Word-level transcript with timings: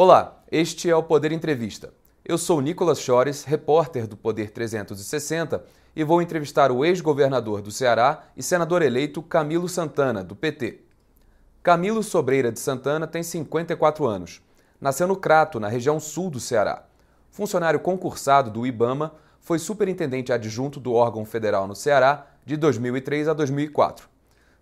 Olá, 0.00 0.44
este 0.48 0.88
é 0.88 0.94
o 0.94 1.02
Poder 1.02 1.32
Entrevista. 1.32 1.92
Eu 2.24 2.38
sou 2.38 2.60
Nicolas 2.60 3.00
Chores, 3.00 3.42
repórter 3.42 4.06
do 4.06 4.16
Poder 4.16 4.52
360, 4.52 5.64
e 5.96 6.04
vou 6.04 6.22
entrevistar 6.22 6.70
o 6.70 6.84
ex-governador 6.84 7.60
do 7.60 7.72
Ceará 7.72 8.22
e 8.36 8.40
senador 8.40 8.80
eleito 8.82 9.20
Camilo 9.20 9.68
Santana, 9.68 10.22
do 10.22 10.36
PT. 10.36 10.82
Camilo 11.64 12.04
Sobreira 12.04 12.52
de 12.52 12.60
Santana 12.60 13.08
tem 13.08 13.24
54 13.24 14.06
anos. 14.06 14.40
Nasceu 14.80 15.08
no 15.08 15.16
Crato, 15.16 15.58
na 15.58 15.66
região 15.66 15.98
sul 15.98 16.30
do 16.30 16.38
Ceará. 16.38 16.84
Funcionário 17.28 17.80
concursado 17.80 18.52
do 18.52 18.64
IBAMA, 18.64 19.14
foi 19.40 19.58
superintendente 19.58 20.32
adjunto 20.32 20.78
do 20.78 20.92
órgão 20.92 21.24
federal 21.24 21.66
no 21.66 21.74
Ceará 21.74 22.24
de 22.46 22.56
2003 22.56 23.26
a 23.26 23.32
2004. 23.32 24.08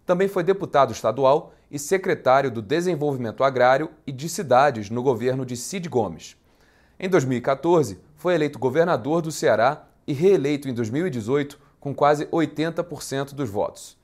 Também 0.07 0.29
foi 0.29 0.45
deputado 0.45 0.93
estadual 0.93 1.53
e 1.69 1.81
secretário 1.81 2.49
do 2.49 2.63
Desenvolvimento 2.63 3.43
Agrário 3.43 3.91
e 4.07 4.13
de 4.13 4.29
Cidades 4.29 4.89
no 4.89 5.03
governo 5.03 5.45
de 5.45 5.57
Cid 5.57 5.89
Gomes. 5.89 6.37
Em 6.99 7.09
2014, 7.09 7.99
foi 8.15 8.37
eleito 8.37 8.57
governador 8.59 9.21
do 9.21 9.33
Ceará 9.33 9.85
e 10.07 10.13
reeleito 10.13 10.69
em 10.69 10.73
2018 10.73 11.59
com 11.81 11.93
quase 11.93 12.27
80% 12.27 13.35
dos 13.35 13.51
votos. 13.51 13.99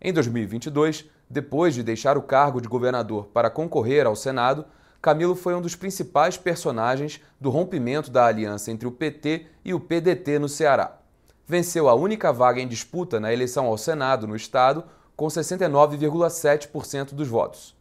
Em 0.00 0.12
2022, 0.12 1.06
depois 1.28 1.74
de 1.74 1.82
deixar 1.82 2.16
o 2.16 2.22
cargo 2.22 2.60
de 2.60 2.68
governador 2.68 3.26
para 3.26 3.50
concorrer 3.50 4.06
ao 4.06 4.14
Senado, 4.14 4.64
Camilo 5.02 5.34
foi 5.34 5.54
um 5.54 5.60
dos 5.60 5.74
principais 5.74 6.36
personagens 6.36 7.20
do 7.40 7.50
rompimento 7.50 8.10
da 8.10 8.26
aliança 8.26 8.70
entre 8.70 8.86
o 8.86 8.92
PT 8.92 9.46
e 9.64 9.74
o 9.74 9.80
PDT 9.80 10.38
no 10.38 10.48
Ceará. 10.48 10.98
Venceu 11.46 11.88
a 11.88 11.94
única 11.94 12.32
vaga 12.32 12.60
em 12.60 12.68
disputa 12.68 13.18
na 13.18 13.32
eleição 13.32 13.66
ao 13.66 13.76
Senado 13.76 14.26
no 14.26 14.36
estado 14.36 14.84
com 15.18 15.26
69,7% 15.26 17.12
dos 17.12 17.26
votos. 17.26 17.74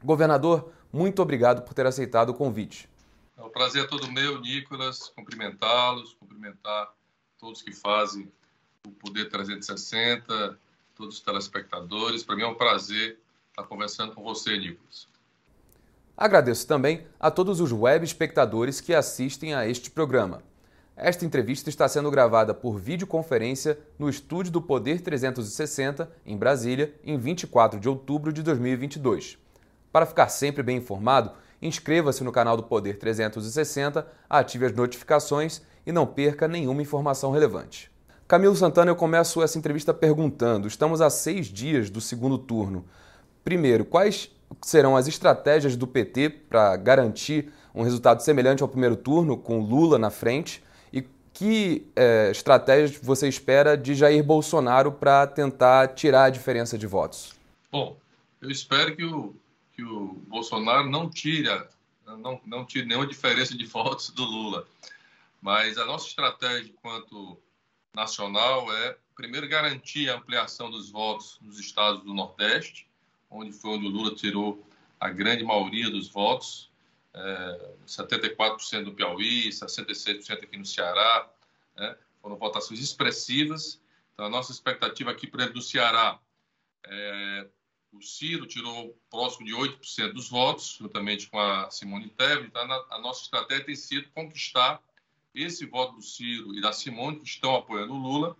Governador, 0.00 0.72
muito 0.92 1.20
obrigado 1.20 1.62
por 1.62 1.74
ter 1.74 1.84
aceitado 1.86 2.28
o 2.28 2.34
convite. 2.34 2.88
É 3.36 3.42
um 3.42 3.48
prazer 3.48 3.88
todo 3.88 4.08
meu, 4.12 4.40
Nicolas, 4.40 5.08
cumprimentá-los, 5.08 6.14
cumprimentar 6.14 6.94
todos 7.36 7.62
que 7.62 7.72
fazem 7.72 8.30
o 8.86 8.92
Poder 8.92 9.28
360, 9.28 10.56
todos 10.94 11.16
os 11.16 11.20
telespectadores. 11.20 12.22
Para 12.22 12.36
mim 12.36 12.42
é 12.42 12.46
um 12.46 12.54
prazer 12.54 13.18
estar 13.50 13.64
conversando 13.64 14.14
com 14.14 14.22
você, 14.22 14.56
Nicolas. 14.56 15.08
Agradeço 16.16 16.64
também 16.68 17.04
a 17.18 17.28
todos 17.28 17.60
os 17.60 17.72
web 17.72 18.04
espectadores 18.04 18.80
que 18.80 18.94
assistem 18.94 19.52
a 19.52 19.66
este 19.66 19.90
programa. 19.90 20.44
Esta 20.96 21.24
entrevista 21.24 21.70
está 21.70 21.88
sendo 21.88 22.10
gravada 22.10 22.52
por 22.52 22.78
videoconferência 22.78 23.78
no 23.98 24.10
estúdio 24.10 24.52
do 24.52 24.60
Poder 24.60 25.00
360, 25.00 26.10
em 26.24 26.36
Brasília, 26.36 26.94
em 27.02 27.16
24 27.16 27.80
de 27.80 27.88
outubro 27.88 28.30
de 28.30 28.42
2022. 28.42 29.38
Para 29.90 30.04
ficar 30.04 30.28
sempre 30.28 30.62
bem 30.62 30.76
informado, 30.76 31.32
inscreva-se 31.62 32.22
no 32.22 32.30
canal 32.30 32.58
do 32.58 32.62
Poder 32.62 32.98
360, 32.98 34.06
ative 34.28 34.66
as 34.66 34.72
notificações 34.72 35.62
e 35.86 35.92
não 35.92 36.06
perca 36.06 36.46
nenhuma 36.46 36.82
informação 36.82 37.30
relevante. 37.30 37.90
Camilo 38.28 38.54
Santana, 38.54 38.90
eu 38.90 38.96
começo 38.96 39.42
essa 39.42 39.58
entrevista 39.58 39.94
perguntando: 39.94 40.68
estamos 40.68 41.00
a 41.00 41.08
seis 41.08 41.46
dias 41.46 41.88
do 41.88 42.02
segundo 42.02 42.36
turno. 42.36 42.84
Primeiro, 43.42 43.86
quais 43.86 44.30
serão 44.60 44.94
as 44.94 45.08
estratégias 45.08 45.74
do 45.74 45.86
PT 45.86 46.28
para 46.28 46.76
garantir 46.76 47.50
um 47.74 47.82
resultado 47.82 48.22
semelhante 48.22 48.62
ao 48.62 48.68
primeiro 48.68 48.94
turno, 48.94 49.38
com 49.38 49.58
Lula 49.58 49.98
na 49.98 50.10
frente? 50.10 50.62
Que 51.32 51.86
é, 51.96 52.30
estratégias 52.30 52.98
você 53.02 53.28
espera 53.28 53.76
de 53.76 53.94
Jair 53.94 54.22
Bolsonaro 54.22 54.92
para 54.92 55.26
tentar 55.26 55.88
tirar 55.88 56.24
a 56.24 56.30
diferença 56.30 56.76
de 56.76 56.86
votos? 56.86 57.32
Bom, 57.70 57.96
eu 58.40 58.50
espero 58.50 58.94
que 58.96 59.04
o, 59.04 59.34
que 59.74 59.82
o 59.82 60.14
Bolsonaro 60.28 60.88
não 60.88 61.08
tire, 61.08 61.48
não, 62.06 62.40
não 62.44 62.64
tire 62.64 62.86
nenhuma 62.86 63.06
diferença 63.06 63.56
de 63.56 63.64
votos 63.66 64.10
do 64.10 64.24
Lula. 64.24 64.66
Mas 65.40 65.78
a 65.78 65.84
nossa 65.84 66.06
estratégia 66.06 66.70
enquanto 66.70 67.38
nacional 67.94 68.72
é, 68.76 68.96
primeiro, 69.14 69.48
garantir 69.48 70.10
a 70.10 70.16
ampliação 70.16 70.70
dos 70.70 70.90
votos 70.90 71.38
nos 71.40 71.58
estados 71.58 72.02
do 72.02 72.14
Nordeste, 72.14 72.88
onde 73.30 73.52
foi 73.52 73.72
onde 73.72 73.86
o 73.86 73.90
Lula 73.90 74.14
tirou 74.14 74.66
a 74.98 75.08
grande 75.08 75.44
maioria 75.44 75.90
dos 75.90 76.08
votos, 76.08 76.70
é, 77.14 77.74
74% 77.86 78.84
no 78.84 78.94
Piauí, 78.94 79.48
66% 79.50 80.44
aqui 80.44 80.56
no 80.56 80.64
Ceará, 80.64 81.28
né? 81.76 81.96
foram 82.20 82.36
votações 82.36 82.80
expressivas. 82.80 83.80
Então, 84.14 84.26
a 84.26 84.30
nossa 84.30 84.52
expectativa 84.52 85.10
aqui, 85.10 85.26
por 85.26 85.40
exemplo, 85.40 85.58
do 85.58 85.62
Ceará, 85.62 86.18
é, 86.84 87.48
o 87.92 88.00
Ciro 88.00 88.46
tirou 88.46 88.98
próximo 89.10 89.46
de 89.46 89.52
8% 89.52 90.12
dos 90.12 90.30
votos, 90.30 90.76
juntamente 90.78 91.28
com 91.28 91.38
a 91.38 91.70
Simone 91.70 92.08
Tebet. 92.08 92.46
Então, 92.46 92.62
a 92.90 92.98
nossa 92.98 93.22
estratégia 93.22 93.66
tem 93.66 93.76
sido 93.76 94.08
conquistar 94.10 94.82
esse 95.34 95.66
voto 95.66 95.96
do 95.96 96.02
Ciro 96.02 96.54
e 96.54 96.60
da 96.60 96.72
Simone, 96.72 97.18
que 97.18 97.26
estão 97.26 97.56
apoiando 97.56 97.94
o 97.94 97.98
Lula, 97.98 98.36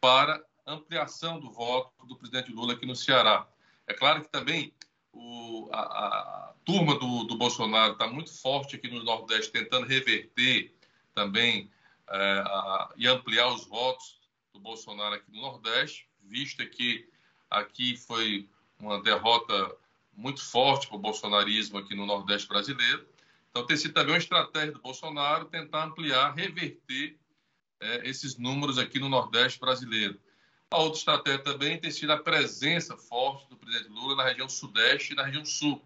para 0.00 0.42
ampliação 0.66 1.40
do 1.40 1.50
voto 1.50 2.06
do 2.06 2.16
presidente 2.16 2.52
Lula 2.52 2.74
aqui 2.74 2.86
no 2.86 2.94
Ceará. 2.94 3.48
É 3.86 3.94
claro 3.94 4.22
que 4.22 4.28
também 4.28 4.72
o, 5.12 5.68
a, 5.72 5.80
a, 5.80 6.54
turma 6.64 6.98
do, 6.98 7.24
do 7.24 7.36
Bolsonaro 7.36 7.92
está 7.94 8.06
muito 8.06 8.32
forte 8.32 8.76
aqui 8.76 8.88
no 8.88 9.02
Nordeste, 9.02 9.50
tentando 9.50 9.86
reverter 9.86 10.74
também 11.14 11.70
é, 12.08 12.18
a, 12.46 12.92
e 12.96 13.06
ampliar 13.06 13.48
os 13.48 13.66
votos 13.66 14.20
do 14.52 14.60
Bolsonaro 14.60 15.14
aqui 15.14 15.30
no 15.32 15.40
Nordeste, 15.40 16.08
vista 16.22 16.64
que 16.64 17.08
aqui 17.50 17.96
foi 17.96 18.48
uma 18.78 19.02
derrota 19.02 19.76
muito 20.14 20.44
forte 20.44 20.86
para 20.86 20.96
o 20.96 21.00
bolsonarismo 21.00 21.78
aqui 21.78 21.94
no 21.94 22.04
Nordeste 22.04 22.48
brasileiro. 22.48 23.06
Então, 23.50 23.64
tem 23.64 23.76
sido 23.76 23.94
também 23.94 24.12
uma 24.12 24.18
estratégia 24.18 24.72
do 24.72 24.80
Bolsonaro 24.80 25.46
tentar 25.46 25.84
ampliar, 25.84 26.34
reverter 26.34 27.16
é, 27.80 28.08
esses 28.08 28.36
números 28.36 28.78
aqui 28.78 28.98
no 28.98 29.08
Nordeste 29.08 29.58
brasileiro. 29.58 30.20
A 30.70 30.78
outra 30.78 30.98
estratégia 30.98 31.42
também 31.42 31.80
tem 31.80 31.90
sido 31.90 32.12
a 32.12 32.18
presença 32.18 32.94
forte 32.94 33.48
do 33.48 33.56
presidente 33.56 33.88
Lula 33.88 34.16
na 34.16 34.24
região 34.24 34.48
Sudeste 34.48 35.12
e 35.12 35.16
na 35.16 35.24
região 35.24 35.44
Sul, 35.44 35.82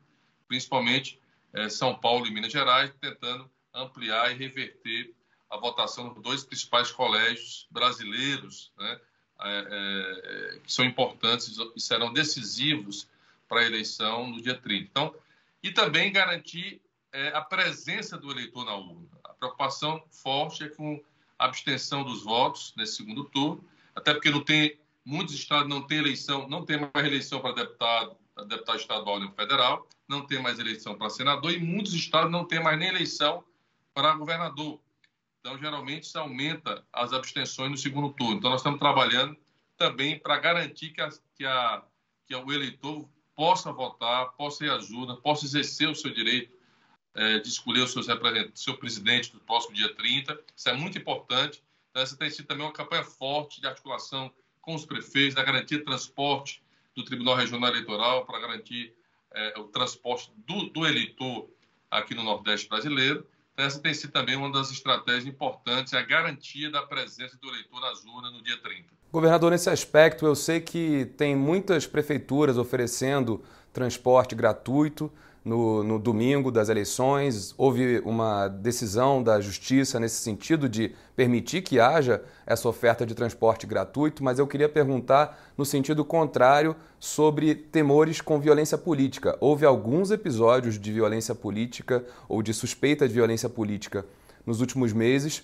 principalmente 0.48 1.20
é, 1.52 1.68
São 1.68 1.94
Paulo 1.94 2.26
e 2.26 2.32
Minas 2.32 2.50
Gerais, 2.50 2.92
tentando 3.00 3.48
ampliar 3.72 4.32
e 4.32 4.34
reverter 4.34 5.14
a 5.48 5.56
votação 5.56 6.12
dos 6.12 6.20
dois 6.20 6.42
principais 6.42 6.90
colégios 6.90 7.68
brasileiros, 7.70 8.72
né, 8.76 9.00
é, 9.40 9.66
é, 9.70 10.58
que 10.58 10.72
são 10.72 10.84
importantes 10.84 11.56
e 11.76 11.80
serão 11.80 12.12
decisivos 12.12 13.06
para 13.48 13.60
a 13.60 13.64
eleição 13.64 14.30
no 14.30 14.42
dia 14.42 14.58
30. 14.58 14.84
Então, 14.90 15.14
e 15.62 15.70
também 15.70 16.10
garantir 16.10 16.82
é, 17.12 17.28
a 17.28 17.40
presença 17.40 18.18
do 18.18 18.32
eleitor 18.32 18.64
na 18.64 18.74
urna. 18.74 19.06
A 19.22 19.32
preocupação 19.32 20.02
forte 20.10 20.64
é 20.64 20.68
com 20.68 21.00
a 21.38 21.44
abstenção 21.44 22.02
dos 22.02 22.24
votos 22.24 22.74
nesse 22.76 22.96
segundo 22.96 23.24
turno 23.24 23.64
até 23.94 24.12
porque 24.14 24.30
não 24.30 24.44
tem 24.44 24.78
muitos 25.04 25.34
estados 25.34 25.68
não 25.68 25.82
têm 25.86 25.98
eleição, 25.98 26.48
não 26.48 26.64
tem 26.64 26.78
mais 26.78 27.06
eleição 27.06 27.40
para 27.40 27.54
deputado, 27.54 28.16
deputado 28.46 28.78
estadual 28.78 29.22
e 29.22 29.30
federal, 29.32 29.88
não 30.08 30.26
tem 30.26 30.40
mais 30.40 30.58
eleição 30.58 30.94
para 30.94 31.10
senador 31.10 31.52
e 31.52 31.58
muitos 31.58 31.94
estados 31.94 32.30
não 32.30 32.44
têm 32.44 32.62
mais 32.62 32.78
nem 32.78 32.88
eleição 32.88 33.44
para 33.94 34.14
governador. 34.14 34.80
Então, 35.40 35.58
geralmente, 35.58 36.04
isso 36.04 36.18
aumenta 36.18 36.84
as 36.92 37.12
abstenções 37.12 37.70
no 37.70 37.76
segundo 37.76 38.12
turno. 38.12 38.36
Então, 38.36 38.50
nós 38.50 38.60
estamos 38.60 38.78
trabalhando 38.78 39.36
também 39.76 40.18
para 40.18 40.38
garantir 40.38 40.90
que, 40.90 41.00
a, 41.00 41.08
que, 41.34 41.44
a, 41.44 41.82
que 42.26 42.34
o 42.34 42.52
eleitor 42.52 43.08
possa 43.34 43.72
votar, 43.72 44.32
possa 44.32 44.64
ir 44.64 44.70
urnas, 44.70 45.18
possa 45.18 45.44
exercer 45.44 45.88
o 45.88 45.94
seu 45.94 46.12
direito 46.12 46.56
é, 47.14 47.40
de 47.40 47.48
escolher 47.48 47.82
o 47.82 47.88
seu, 47.88 48.02
seu 48.54 48.76
presidente 48.78 49.34
no 49.34 49.40
próximo 49.40 49.74
dia 49.74 49.92
30. 49.94 50.38
Isso 50.56 50.68
é 50.68 50.72
muito 50.74 50.96
importante. 50.96 51.62
Então, 51.92 52.02
essa 52.02 52.16
tem 52.16 52.30
sido 52.30 52.46
também 52.46 52.64
uma 52.64 52.72
campanha 52.72 53.04
forte 53.04 53.60
de 53.60 53.66
articulação 53.66 54.32
com 54.62 54.74
os 54.74 54.86
prefeitos, 54.86 55.34
da 55.34 55.44
garantia 55.44 55.76
de 55.76 55.84
transporte 55.84 56.62
do 56.96 57.04
Tribunal 57.04 57.36
Regional 57.36 57.68
Eleitoral 57.70 58.24
para 58.24 58.40
garantir 58.40 58.94
é, 59.34 59.58
o 59.58 59.64
transporte 59.64 60.32
do, 60.46 60.70
do, 60.70 60.86
eleitor 60.86 61.50
aqui 61.90 62.14
no 62.14 62.22
Nordeste 62.22 62.66
brasileiro. 62.66 63.26
Então, 63.52 63.66
essa 63.66 63.78
tem 63.78 63.92
sido 63.92 64.10
também 64.10 64.36
uma 64.36 64.50
das 64.50 64.70
estratégias 64.70 65.26
importantes, 65.26 65.92
a 65.92 66.00
garantia 66.00 66.70
da 66.70 66.80
presença 66.80 67.36
do 67.36 67.48
eleitor 67.48 67.80
nas 67.82 68.02
urnas 68.06 68.32
no 68.32 68.42
dia 68.42 68.56
30. 68.56 68.88
Governador, 69.12 69.50
nesse 69.50 69.68
aspecto, 69.68 70.24
eu 70.24 70.34
sei 70.34 70.62
que 70.62 71.04
tem 71.18 71.36
muitas 71.36 71.86
prefeituras 71.86 72.56
oferecendo 72.56 73.44
transporte 73.70 74.34
gratuito 74.34 75.12
no, 75.44 75.82
no, 75.82 75.98
domingo 75.98 76.50
das 76.50 76.68
eleições. 76.68 77.54
Houve 77.58 78.00
uma 78.04 78.48
decisão 78.48 79.22
da 79.22 79.40
Justiça 79.40 79.98
nesse 79.98 80.16
sentido 80.16 80.68
de 80.68 80.94
permitir 81.16 81.62
que 81.62 81.80
haja 81.80 82.22
essa 82.46 82.68
oferta 82.68 83.04
de 83.04 83.14
transporte 83.14 83.66
gratuito, 83.66 84.22
mas 84.22 84.38
eu 84.38 84.46
queria 84.46 84.68
perguntar 84.68 85.52
no 85.56 85.64
sentido 85.64 86.04
contrário 86.04 86.76
sobre 86.98 87.54
temores 87.54 88.20
com 88.20 88.40
violência 88.40 88.78
política. 88.78 89.36
Houve 89.40 89.66
alguns 89.66 90.10
episódios 90.10 90.78
de 90.78 90.92
violência 90.92 91.34
política 91.34 92.04
ou 92.28 92.42
de 92.42 92.54
suspeita 92.54 93.08
de 93.08 93.14
violência 93.14 93.48
política 93.48 94.06
nos 94.46 94.60
últimos 94.60 94.92
meses. 94.92 95.42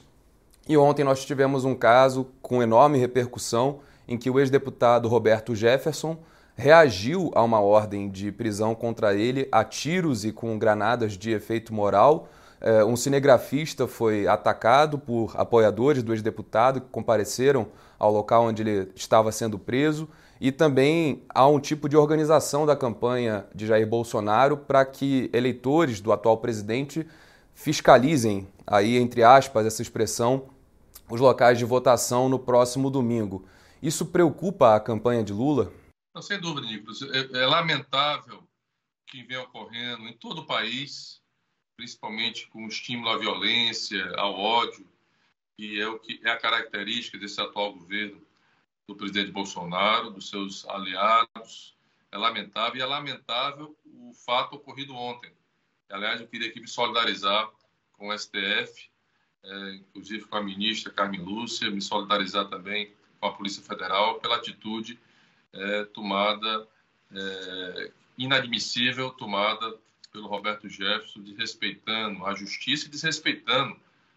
E 0.69 0.77
ontem 0.77 1.03
nós 1.03 1.25
tivemos 1.25 1.65
um 1.65 1.75
caso 1.75 2.27
com 2.43 2.63
enorme 2.63 2.99
repercussão 2.99 3.81
em 4.07 4.17
que 4.17 4.31
o 4.31 4.39
ex-deputado 4.39 5.09
Roberto 5.09 5.55
Jefferson 5.55 6.19
reagiu 6.59 7.31
a 7.37 7.43
uma 7.45 7.61
ordem 7.61 8.11
de 8.11 8.33
prisão 8.33 8.75
contra 8.75 9.15
ele 9.15 9.47
a 9.53 9.63
tiros 9.63 10.25
e 10.25 10.33
com 10.33 10.59
granadas 10.59 11.13
de 11.13 11.31
efeito 11.31 11.73
moral. 11.73 12.29
É, 12.61 12.85
um 12.85 12.97
cinegrafista 12.97 13.87
foi 13.87 14.27
atacado 14.27 14.99
por 14.99 15.33
apoiadores 15.37 16.03
do 16.03 16.13
ex-deputado 16.13 16.81
que 16.81 16.89
compareceram 16.91 17.69
ao 17.97 18.13
local 18.13 18.47
onde 18.47 18.63
ele 18.63 18.91
estava 18.97 19.31
sendo 19.31 19.57
preso. 19.57 20.09
E 20.41 20.51
também 20.51 21.23
há 21.29 21.47
um 21.47 21.61
tipo 21.61 21.89
de 21.89 21.97
organização 21.97 22.67
da 22.67 22.75
campanha 22.75 23.47
de 23.55 23.65
Jair 23.65 23.87
Bolsonaro 23.87 24.57
para 24.57 24.85
que 24.85 25.31
eleitores 25.33 26.01
do 26.01 26.13
atual 26.13 26.39
presidente 26.39 27.07
fiscalizem, 27.55 28.49
aí 28.67 28.99
entre 28.99 29.23
aspas, 29.23 29.65
essa 29.65 29.83
expressão, 29.83 30.47
os 31.09 31.21
locais 31.21 31.57
de 31.57 31.65
votação 31.65 32.29
no 32.29 32.39
próximo 32.39 32.91
domingo. 32.91 33.45
Isso 33.81 34.07
preocupa 34.07 34.75
a 34.75 34.81
campanha 34.81 35.23
de 35.23 35.33
Lula? 35.33 35.71
Não, 36.15 36.23
sem 36.23 36.41
dúvida, 36.41 36.67
Nicolas. 36.67 37.03
É, 37.03 37.43
é 37.43 37.47
lamentável 37.47 38.47
que 39.07 39.23
vem 39.23 39.37
ocorrendo 39.39 40.07
em 40.07 40.13
todo 40.13 40.41
o 40.43 40.47
país, 40.47 41.23
principalmente 41.77 42.47
com 42.49 42.65
o 42.65 42.69
estímulo 42.69 43.11
à 43.11 43.19
violência, 43.19 44.05
ao 44.17 44.35
ódio, 44.35 44.87
e 45.59 45.81
é 45.81 45.89
o 45.89 45.99
que 45.99 46.21
é 46.23 46.31
a 46.31 46.39
característica 46.39 47.19
desse 47.19 47.41
atual 47.41 47.73
governo 47.73 48.21
do 48.87 48.95
presidente 48.95 49.31
Bolsonaro, 49.31 50.11
dos 50.11 50.29
seus 50.29 50.67
aliados. 50.67 51.77
É 52.11 52.17
lamentável 52.17 52.77
e 52.79 52.83
é 52.83 52.87
lamentável 52.87 53.77
o 53.85 54.15
fato 54.15 54.57
ocorrido 54.57 54.95
ontem. 54.95 55.33
Aliás, 55.91 56.21
eu 56.21 56.29
queria 56.29 56.49
aqui 56.49 56.61
me 56.61 56.69
solidarizar 56.69 57.51
com 57.93 58.09
o 58.09 58.19
STF, 58.19 58.91
é, 59.43 59.75
inclusive 59.75 60.25
com 60.27 60.37
a 60.37 60.43
ministra 60.43 60.93
Carmen 60.93 61.21
Lúcia, 61.21 61.71
me 61.71 61.83
solidarizar 61.83 62.49
também 62.49 62.95
com 63.21 63.27
a 63.27 63.33
Polícia 63.33 63.63
Federal 63.63 64.21
pela 64.21 64.37
atitude 64.37 64.99
é, 65.59 65.85
tomada, 65.87 66.67
é, 67.13 67.91
inadmissível, 68.17 69.11
tomada 69.11 69.75
pelo 70.13 70.29
Roberto 70.29 70.69
Jefferson, 70.69 71.21
desrespeitando 71.21 72.25
a 72.25 72.35
justiça 72.35 72.87
e 72.87 72.91
desrespeitando 72.91 73.77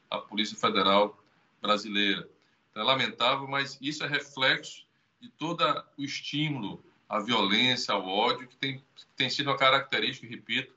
a 0.10 0.18
Polícia 0.18 0.58
Federal 0.58 1.22
brasileira. 1.62 2.28
Então, 2.70 2.84
é 2.84 2.86
lamentável, 2.86 3.48
mas 3.48 3.78
isso 3.82 4.04
é 4.04 4.08
reflexo 4.08 4.86
de 5.20 5.30
todo 5.30 5.64
o 5.98 6.04
estímulo 6.04 6.84
à 7.08 7.20
violência, 7.20 7.94
ao 7.94 8.08
ódio, 8.08 8.48
que 8.48 8.56
tem, 8.56 8.78
que 8.96 9.06
tem 9.16 9.30
sido 9.30 9.48
uma 9.48 9.58
característica, 9.58 10.28
repito, 10.28 10.74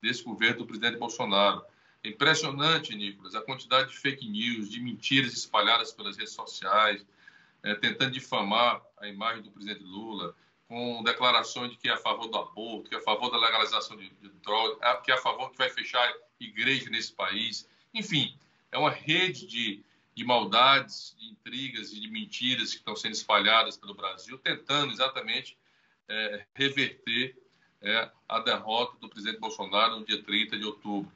desse 0.00 0.22
governo 0.22 0.58
do 0.58 0.66
presidente 0.66 0.98
Bolsonaro. 0.98 1.62
É 2.02 2.08
impressionante, 2.08 2.94
Nicolas, 2.94 3.34
a 3.34 3.40
quantidade 3.40 3.90
de 3.90 3.98
fake 3.98 4.28
news, 4.28 4.70
de 4.70 4.80
mentiras 4.80 5.32
espalhadas 5.32 5.92
pelas 5.92 6.16
redes 6.16 6.32
sociais, 6.34 7.04
é, 7.64 7.74
tentando 7.74 8.12
difamar 8.12 8.80
a 8.98 9.08
imagem 9.08 9.42
do 9.42 9.50
presidente 9.50 9.82
Lula, 9.82 10.36
com 10.68 11.02
declarações 11.02 11.70
de 11.70 11.76
que 11.76 11.88
é 11.88 11.92
a 11.92 11.96
favor 11.96 12.28
do 12.28 12.36
aborto, 12.36 12.88
que 12.88 12.94
é 12.94 12.98
a 12.98 13.02
favor 13.02 13.30
da 13.30 13.38
legalização 13.38 13.96
de, 13.96 14.08
de 14.08 14.28
drogas, 14.42 14.78
que 15.02 15.10
é 15.10 15.14
a 15.14 15.18
favor 15.18 15.50
que 15.50 15.58
vai 15.58 15.70
fechar 15.70 16.12
igreja 16.38 16.90
nesse 16.90 17.12
país. 17.12 17.68
Enfim, 17.92 18.36
é 18.70 18.78
uma 18.78 18.90
rede 18.90 19.46
de, 19.46 19.82
de 20.14 20.24
maldades, 20.24 21.16
de 21.18 21.26
intrigas 21.26 21.92
e 21.92 22.00
de 22.00 22.08
mentiras 22.08 22.70
que 22.70 22.78
estão 22.78 22.94
sendo 22.94 23.12
espalhadas 23.12 23.76
pelo 23.76 23.94
Brasil, 23.94 24.36
tentando 24.38 24.92
exatamente 24.92 25.56
é, 26.08 26.44
reverter 26.54 27.36
é, 27.80 28.10
a 28.28 28.40
derrota 28.40 28.96
do 28.98 29.08
presidente 29.08 29.40
Bolsonaro 29.40 30.00
no 30.00 30.04
dia 30.04 30.22
30 30.22 30.58
de 30.58 30.64
outubro. 30.64 31.10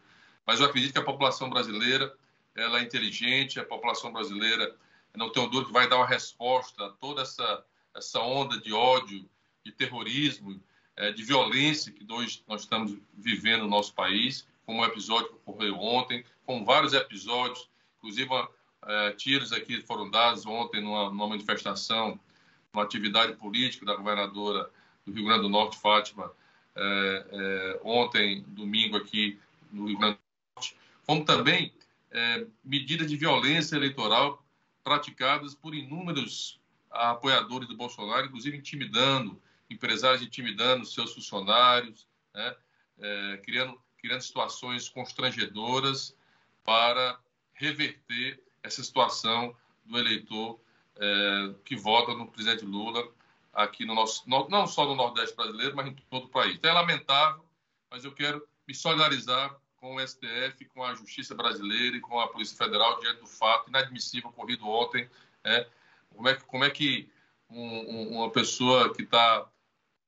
Mas 0.47 0.61
eu 0.61 0.67
acredito 0.67 0.93
que 0.93 0.99
a 0.99 1.05
população 1.05 1.51
brasileira 1.51 2.15
ela 2.55 2.81
é 2.81 2.83
inteligente, 2.83 3.61
a 3.61 3.65
população 3.65 4.13
brasileira 4.13 4.75
não 5.17 5.31
tem 5.31 5.43
dúvida 5.49 5.67
que 5.67 5.73
vai 5.73 5.89
dar 5.89 5.97
uma 5.97 6.07
resposta 6.07 6.87
a 6.87 6.91
toda 6.91 7.23
essa, 7.23 7.65
essa 7.95 8.21
onda 8.21 8.61
de 8.61 8.73
ódio, 8.73 9.29
de 9.65 9.73
terrorismo, 9.73 10.61
é, 10.97 11.13
de 11.13 11.23
violência 11.23 11.93
que 11.93 12.05
nós, 12.05 12.43
nós 12.47 12.63
estamos 12.63 12.97
vivendo 13.15 13.63
no 13.63 13.69
nosso 13.69 13.95
país, 13.95 14.47
como 14.67 14.83
o 14.83 14.85
episódio 14.85 15.29
que 15.29 15.35
ocorreu 15.35 15.79
ontem, 15.81 16.25
com 16.45 16.65
vários 16.65 16.93
episódios, 16.93 17.69
inclusive 17.99 18.29
é, 18.87 19.13
tiros 19.13 19.53
aqui 19.53 19.81
foram 19.83 20.11
dados 20.11 20.45
ontem 20.47 20.81
numa, 20.81 21.09
numa 21.09 21.29
manifestação, 21.29 22.19
uma 22.73 22.83
atividade 22.83 23.35
política 23.35 23.87
da 23.87 23.95
governadora 23.95 24.71
do 25.05 25.13
Rio 25.13 25.25
Grande 25.25 25.43
do 25.43 25.49
Norte, 25.49 25.79
Fátima, 25.79 26.31
é, 26.75 27.27
é, 27.31 27.81
ontem, 27.83 28.45
domingo, 28.49 28.97
aqui 28.97 29.39
no 29.73 29.87
Rio 29.87 29.99
Grande 29.99 30.17
do 30.17 30.55
Norte, 30.55 30.77
como 31.07 31.25
também 31.25 31.73
é, 32.11 32.47
medidas 32.65 33.09
de 33.09 33.17
violência 33.17 33.77
eleitoral 33.77 34.45
praticadas 34.89 35.55
por 35.55 35.75
inúmeros 35.75 36.59
apoiadores 36.91 37.69
do 37.69 37.77
Bolsonaro, 37.77 38.27
inclusive 38.27 38.57
intimidando, 38.57 39.41
empresários 39.69 40.23
intimidando 40.23 40.87
seus 40.87 41.13
funcionários, 41.13 42.09
né, 42.35 42.57
é, 42.99 43.41
criando, 43.45 43.79
criando 43.99 44.23
situações 44.23 44.89
constrangedoras 44.89 46.17
para 46.65 47.21
reverter 47.53 48.43
essa 48.63 48.83
situação 48.83 49.55
do 49.85 49.99
eleitor 49.99 50.59
é, 50.97 51.55
que 51.67 51.77
vota 51.77 52.15
no 52.15 52.27
presidente 52.27 52.65
Lula 52.65 53.07
aqui 53.53 53.85
no 53.85 53.95
nosso, 53.95 54.23
não 54.27 54.67
só 54.67 54.87
no 54.87 54.95
Nordeste 54.95 55.37
brasileiro, 55.37 55.77
mas 55.77 55.87
em 55.87 55.95
todo 56.09 56.25
o 56.25 56.31
país. 56.31 56.55
Então 56.55 56.71
é 56.71 56.75
lamentável, 56.75 57.45
mas 57.91 58.07
eu 58.07 58.13
quero 58.13 58.43
me 58.67 58.75
solidarizar 58.75 59.55
com 59.81 59.97
o 59.97 60.07
STF, 60.07 60.65
com 60.67 60.85
a 60.85 60.95
Justiça 60.95 61.35
Brasileira 61.35 61.97
e 61.97 62.01
com 62.01 62.19
a 62.21 62.29
Polícia 62.29 62.57
Federal 62.57 62.99
diante 63.01 63.21
do 63.21 63.27
fato 63.27 63.69
inadmissível 63.69 64.31
ocorrido 64.31 64.67
ontem. 64.67 65.09
Né? 65.45 65.67
Como, 66.11 66.29
é 66.29 66.35
que, 66.35 66.45
como 66.45 66.65
é 66.65 66.71
que 66.71 67.11
um, 67.49 67.61
um, 67.61 68.19
uma 68.19 68.31
pessoa 68.31 68.93
que 68.95 69.03
está 69.03 69.49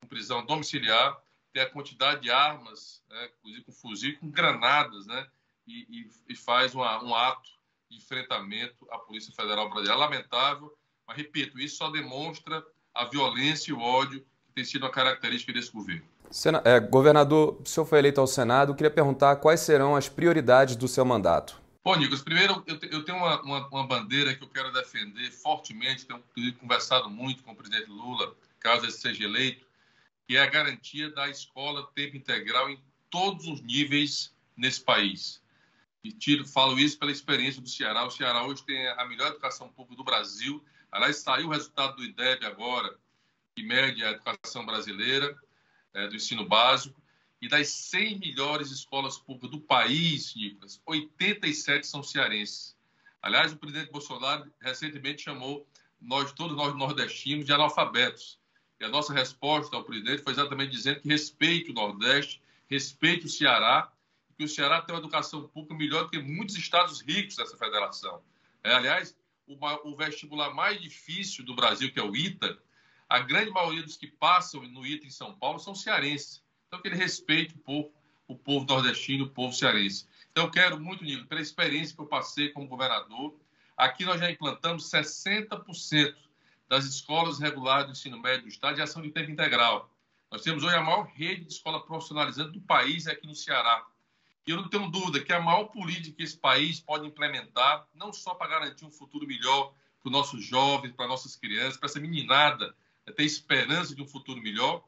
em 0.02 0.06
prisão 0.06 0.44
domiciliar 0.44 1.20
tem 1.52 1.62
a 1.62 1.70
quantidade 1.70 2.22
de 2.22 2.30
armas, 2.30 3.02
né? 3.08 3.30
inclusive 3.38 3.64
com 3.64 3.72
fuzil, 3.72 4.18
com 4.18 4.30
granadas, 4.30 5.06
né? 5.06 5.26
e, 5.66 5.86
e, 5.88 6.10
e 6.28 6.36
faz 6.36 6.74
uma, 6.74 7.02
um 7.02 7.14
ato 7.14 7.50
de 7.88 7.96
enfrentamento 7.96 8.86
à 8.90 8.98
Polícia 8.98 9.32
Federal 9.34 9.68
Brasileira. 9.68 9.98
Lamentável, 9.98 10.76
mas 11.06 11.16
repito, 11.16 11.58
isso 11.58 11.76
só 11.76 11.90
demonstra 11.90 12.64
a 12.94 13.04
violência 13.04 13.70
e 13.70 13.74
o 13.74 13.80
ódio 13.80 14.20
que 14.46 14.52
tem 14.52 14.64
sido 14.64 14.86
a 14.86 14.90
característica 14.90 15.52
desse 15.52 15.72
governo. 15.72 16.06
Sena, 16.30 16.62
é, 16.64 16.78
governador, 16.78 17.60
o 17.60 17.68
senhor 17.68 17.84
foi 17.84 17.98
eleito 17.98 18.20
ao 18.20 18.26
Senado, 18.26 18.74
queria 18.74 18.90
perguntar 18.90 19.36
quais 19.36 19.60
serão 19.60 19.96
as 19.96 20.08
prioridades 20.08 20.76
do 20.76 20.86
seu 20.86 21.04
mandato. 21.04 21.60
Bom, 21.82 21.96
Nicolas, 21.96 22.22
primeiro 22.22 22.62
eu, 22.66 22.78
eu 22.90 23.04
tenho 23.04 23.18
uma, 23.18 23.42
uma, 23.42 23.68
uma, 23.68 23.86
bandeira 23.86 24.34
que 24.34 24.44
eu 24.44 24.48
quero 24.48 24.72
defender 24.72 25.30
fortemente, 25.32 26.06
tenho, 26.06 26.22
conversado 26.54 27.10
muito 27.10 27.42
com 27.42 27.50
o 27.50 27.56
presidente 27.56 27.90
Lula, 27.90 28.32
caso 28.60 28.84
ele 28.84 28.92
seja 28.92 29.24
eleito, 29.24 29.66
que 30.28 30.36
é 30.36 30.42
a 30.42 30.46
garantia 30.46 31.10
da 31.10 31.28
escola 31.28 31.88
tempo 31.94 32.16
integral 32.16 32.70
em 32.70 32.78
todos 33.10 33.48
os 33.48 33.60
níveis 33.62 34.32
nesse 34.56 34.80
país. 34.80 35.42
E 36.04 36.12
tiro, 36.12 36.46
falo 36.46 36.78
isso 36.78 36.98
pela 36.98 37.10
experiência 37.10 37.60
do 37.60 37.68
Ceará. 37.68 38.06
O 38.06 38.10
Ceará 38.10 38.44
hoje 38.44 38.62
tem 38.64 38.88
a 38.88 39.04
melhor 39.06 39.28
educação 39.28 39.68
pública 39.68 39.96
do 39.96 40.04
Brasil. 40.04 40.62
Aliás, 40.92 41.16
saiu 41.16 41.48
o 41.48 41.50
resultado 41.50 41.96
do 41.96 42.04
IDEB 42.04 42.46
agora, 42.46 42.94
que 43.54 43.62
mede 43.62 44.04
a 44.04 44.12
educação 44.12 44.64
brasileira, 44.64 45.36
é, 45.94 46.08
do 46.08 46.16
ensino 46.16 46.46
básico. 46.46 47.00
E 47.40 47.48
das 47.48 47.68
100 47.68 48.18
melhores 48.18 48.70
escolas 48.70 49.18
públicas 49.18 49.50
do 49.50 49.60
país, 49.60 50.34
Nicolas, 50.34 50.80
87 50.84 51.86
são 51.86 52.02
cearenses. 52.02 52.76
Aliás, 53.22 53.52
o 53.52 53.56
presidente 53.56 53.90
Bolsonaro 53.90 54.50
recentemente 54.60 55.22
chamou 55.22 55.66
nós, 56.00 56.32
todos 56.32 56.56
nós 56.56 56.74
nordestinos, 56.76 57.46
de 57.46 57.52
analfabetos. 57.52 58.38
E 58.78 58.84
a 58.84 58.88
nossa 58.88 59.12
resposta 59.12 59.76
ao 59.76 59.84
presidente 59.84 60.22
foi 60.22 60.32
exatamente 60.32 60.70
dizendo 60.70 61.00
que 61.00 61.08
respeite 61.08 61.70
o 61.70 61.74
Nordeste, 61.74 62.42
respeite 62.68 63.26
o 63.26 63.28
Ceará, 63.28 63.90
que 64.36 64.44
o 64.44 64.48
Ceará 64.48 64.80
tem 64.80 64.94
uma 64.94 65.00
educação 65.00 65.46
pública 65.48 65.74
melhor 65.74 66.04
do 66.04 66.10
que 66.10 66.18
muitos 66.18 66.56
estados 66.56 67.02
ricos 67.02 67.36
dessa 67.36 67.58
federação. 67.58 68.22
É, 68.64 68.72
aliás, 68.72 69.14
o 69.46 69.96
vestibular 69.96 70.54
mais 70.54 70.80
difícil 70.80 71.44
do 71.44 71.54
Brasil, 71.54 71.92
que 71.92 72.00
é 72.00 72.02
o 72.02 72.16
ITA, 72.16 72.58
a 73.10 73.18
grande 73.18 73.50
maioria 73.50 73.82
dos 73.82 73.96
que 73.96 74.06
passam 74.06 74.62
no 74.62 74.86
ITA 74.86 75.08
em 75.08 75.10
São 75.10 75.34
Paulo 75.34 75.58
são 75.58 75.74
cearenses. 75.74 76.40
Então, 76.68 76.80
que 76.80 76.86
ele 76.86 76.94
respeite 76.94 77.52
um 77.56 77.58
pouco 77.58 77.92
o 78.28 78.36
povo 78.36 78.64
nordestino, 78.64 79.24
o 79.24 79.30
povo 79.30 79.52
cearense. 79.52 80.06
Então, 80.30 80.44
eu 80.44 80.50
quero 80.52 80.78
muito, 80.78 81.02
Nilo, 81.02 81.26
pela 81.26 81.40
experiência 81.40 81.92
que 81.92 82.00
eu 82.00 82.06
passei 82.06 82.50
como 82.50 82.68
governador, 82.68 83.34
aqui 83.76 84.04
nós 84.04 84.20
já 84.20 84.30
implantamos 84.30 84.88
60% 84.88 86.14
das 86.68 86.84
escolas 86.84 87.40
regulares 87.40 87.86
do 87.86 87.92
ensino 87.92 88.16
médio 88.16 88.42
do 88.42 88.48
Estado 88.48 88.76
de 88.76 88.82
ação 88.82 89.02
de 89.02 89.10
tempo 89.10 89.28
integral. 89.28 89.92
Nós 90.30 90.42
temos 90.42 90.62
hoje 90.62 90.76
a 90.76 90.80
maior 90.80 91.02
rede 91.06 91.46
de 91.46 91.52
escola 91.52 91.84
profissionalizante 91.84 92.52
do 92.52 92.60
país 92.60 93.08
aqui 93.08 93.26
no 93.26 93.34
Ceará. 93.34 93.84
E 94.46 94.52
eu 94.52 94.56
não 94.56 94.68
tenho 94.68 94.88
dúvida 94.88 95.18
que 95.18 95.32
a 95.32 95.40
maior 95.40 95.64
política 95.64 96.16
que 96.16 96.22
esse 96.22 96.38
país 96.38 96.78
pode 96.78 97.08
implementar, 97.08 97.88
não 97.92 98.12
só 98.12 98.34
para 98.34 98.50
garantir 98.50 98.84
um 98.84 98.92
futuro 98.92 99.26
melhor 99.26 99.74
para 100.00 100.08
os 100.08 100.12
nossos 100.12 100.44
jovens, 100.44 100.92
para 100.92 101.08
nossas 101.08 101.34
crianças, 101.34 101.76
para 101.76 101.88
essa 101.88 101.98
meninada 101.98 102.72
ter 103.16 103.24
esperança 103.24 103.94
de 103.94 104.02
um 104.02 104.06
futuro 104.06 104.40
melhor, 104.40 104.84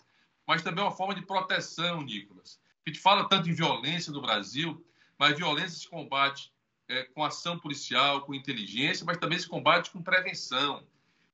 mas 0.46 0.62
também 0.62 0.84
uma 0.84 0.90
forma 0.90 1.14
de 1.14 1.22
proteção, 1.22 2.02
Nicolas. 2.02 2.60
A 2.84 2.90
gente 2.90 3.00
fala 3.00 3.28
tanto 3.28 3.48
em 3.48 3.52
violência 3.52 4.12
no 4.12 4.20
Brasil, 4.20 4.84
mas 5.18 5.36
violência 5.36 5.78
se 5.78 5.88
combate 5.88 6.52
é, 6.88 7.04
com 7.04 7.24
ação 7.24 7.58
policial, 7.58 8.22
com 8.22 8.34
inteligência, 8.34 9.04
mas 9.06 9.18
também 9.18 9.38
se 9.38 9.48
combate 9.48 9.90
com 9.90 10.02
prevenção. 10.02 10.84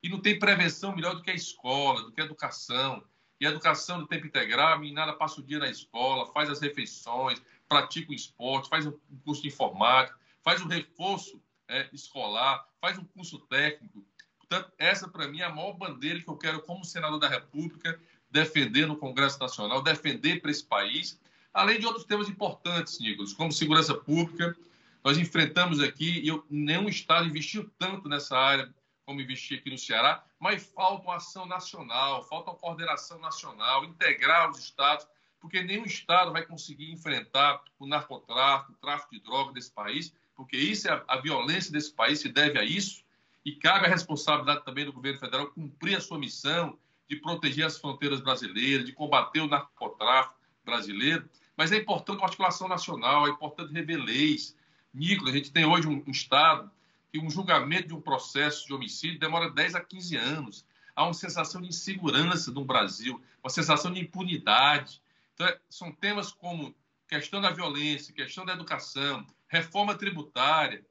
E 0.03 0.09
não 0.09 0.21
tem 0.21 0.39
prevenção 0.39 0.95
melhor 0.95 1.15
do 1.15 1.23
que 1.23 1.31
a 1.31 1.35
escola, 1.35 2.03
do 2.03 2.13
que 2.13 2.21
a 2.21 2.25
educação. 2.25 3.03
e 3.41 3.47
educação 3.47 4.03
de 4.03 4.09
tempo 4.09 4.27
integral, 4.27 4.75
a 4.75 4.79
meninada 4.79 5.13
passa 5.13 5.41
o 5.41 5.45
dia 5.45 5.59
na 5.59 5.69
escola, 5.69 6.27
faz 6.33 6.51
as 6.51 6.61
refeições, 6.61 7.41
pratica 7.69 8.11
o 8.11 8.15
esporte, 8.15 8.69
faz 8.69 8.87
um 8.87 8.93
curso 9.25 9.43
de 9.43 9.49
informática, 9.49 10.19
faz 10.43 10.61
um 10.61 10.67
reforço 10.67 11.41
é, 11.69 11.89
escolar, 11.93 12.67
faz 12.81 12.99
um 12.99 13.05
curso 13.05 13.39
técnico. 13.39 14.05
Portanto, 14.49 14.73
essa 14.79 15.07
para 15.07 15.29
mim 15.29 15.41
é 15.41 15.45
a 15.45 15.55
maior 15.55 15.75
bandeira 15.75 16.21
que 16.23 16.29
eu 16.29 16.37
quero 16.37 16.63
como 16.63 16.85
senador 16.85 17.19
da 17.19 17.29
República 17.29 18.01
defender 18.31 18.87
no 18.87 18.97
Congresso 18.97 19.39
Nacional, 19.39 19.83
defender 19.83 20.41
para 20.41 20.51
esse 20.51 20.65
país, 20.65 21.21
além 21.53 21.79
de 21.79 21.87
outros 21.87 22.05
temas 22.05 22.29
importantes, 22.29 22.99
Nicolas, 22.99 23.33
como 23.33 23.53
segurança 23.53 23.95
pública. 23.95 24.57
Nós 25.05 25.19
enfrentamos 25.19 25.81
aqui, 25.81 26.21
e 26.21 26.29
eu, 26.29 26.45
nenhum 26.51 26.89
Estado 26.89 27.27
investiu 27.29 27.71
tanto 27.79 28.09
nessa 28.09 28.37
área 28.37 28.75
como 29.05 29.21
investir 29.21 29.59
aqui 29.59 29.71
no 29.71 29.79
Ceará, 29.79 30.23
mas 30.39 30.63
falta 30.63 31.05
uma 31.05 31.17
ação 31.17 31.47
nacional, 31.47 32.23
falta 32.25 32.51
uma 32.51 32.57
coordenação 32.57 33.19
nacional, 33.19 33.85
integrar 33.85 34.51
os 34.51 34.59
estados, 34.59 35.07
porque 35.41 35.63
nenhum 35.63 35.85
estado 35.85 36.33
vai 36.33 36.45
conseguir 36.45 36.93
enfrentar 36.93 37.63
o 37.79 37.87
narcotráfico, 37.87 38.73
o 38.73 38.77
tráfico 38.77 39.15
de 39.15 39.21
drogas 39.21 39.55
desse 39.55 39.73
país, 39.73 40.13
porque 40.35 40.59
isso 40.59 40.89
é 40.89 40.93
a, 40.93 41.05
a 41.09 41.21
violência 41.21 41.73
desse 41.73 41.93
país 41.93 42.21
se 42.21 42.29
deve 42.29 42.59
a 42.59 42.65
isso, 42.65 43.03
e 43.49 43.53
cabe 43.53 43.87
a 43.87 43.89
responsabilidade 43.89 44.63
também 44.63 44.85
do 44.85 44.93
governo 44.93 45.19
federal 45.19 45.47
cumprir 45.47 45.97
a 45.97 46.03
sua 46.03 46.19
missão 46.19 46.79
de 47.09 47.17
proteger 47.17 47.65
as 47.65 47.79
fronteiras 47.79 48.21
brasileiras, 48.21 48.85
de 48.85 48.93
combater 48.93 49.41
o 49.41 49.49
narcotráfico 49.49 50.37
brasileiro, 50.63 51.27
mas 51.57 51.73
é 51.73 51.79
importante 51.79 52.19
uma 52.19 52.27
articulação 52.27 52.69
nacional, 52.69 53.27
é 53.27 53.31
importante 53.31 53.73
rever 53.73 54.05
leis. 54.05 54.55
Nicolas, 54.93 55.33
a 55.33 55.37
gente 55.39 55.51
tem 55.51 55.65
hoje 55.65 55.89
um, 55.89 56.05
um 56.07 56.11
Estado 56.11 56.71
que 57.11 57.19
um 57.19 57.31
julgamento 57.31 57.89
de 57.89 57.95
um 57.95 58.03
processo 58.03 58.67
de 58.67 58.75
homicídio 58.75 59.19
demora 59.19 59.51
10 59.51 59.77
a 59.77 59.81
15 59.81 60.17
anos. 60.17 60.67
Há 60.95 61.05
uma 61.05 61.15
sensação 61.15 61.63
de 61.63 61.69
insegurança 61.69 62.53
no 62.53 62.67
Brasil, 62.67 63.19
uma 63.43 63.49
sensação 63.49 63.91
de 63.91 64.01
impunidade. 64.01 65.01
Então, 65.33 65.47
é, 65.47 65.59
são 65.71 65.91
temas 65.91 66.31
como 66.31 66.75
questão 67.09 67.41
da 67.41 67.49
violência, 67.49 68.13
questão 68.13 68.45
da 68.45 68.53
educação, 68.53 69.27
reforma 69.49 69.95
tributária. 69.95 70.85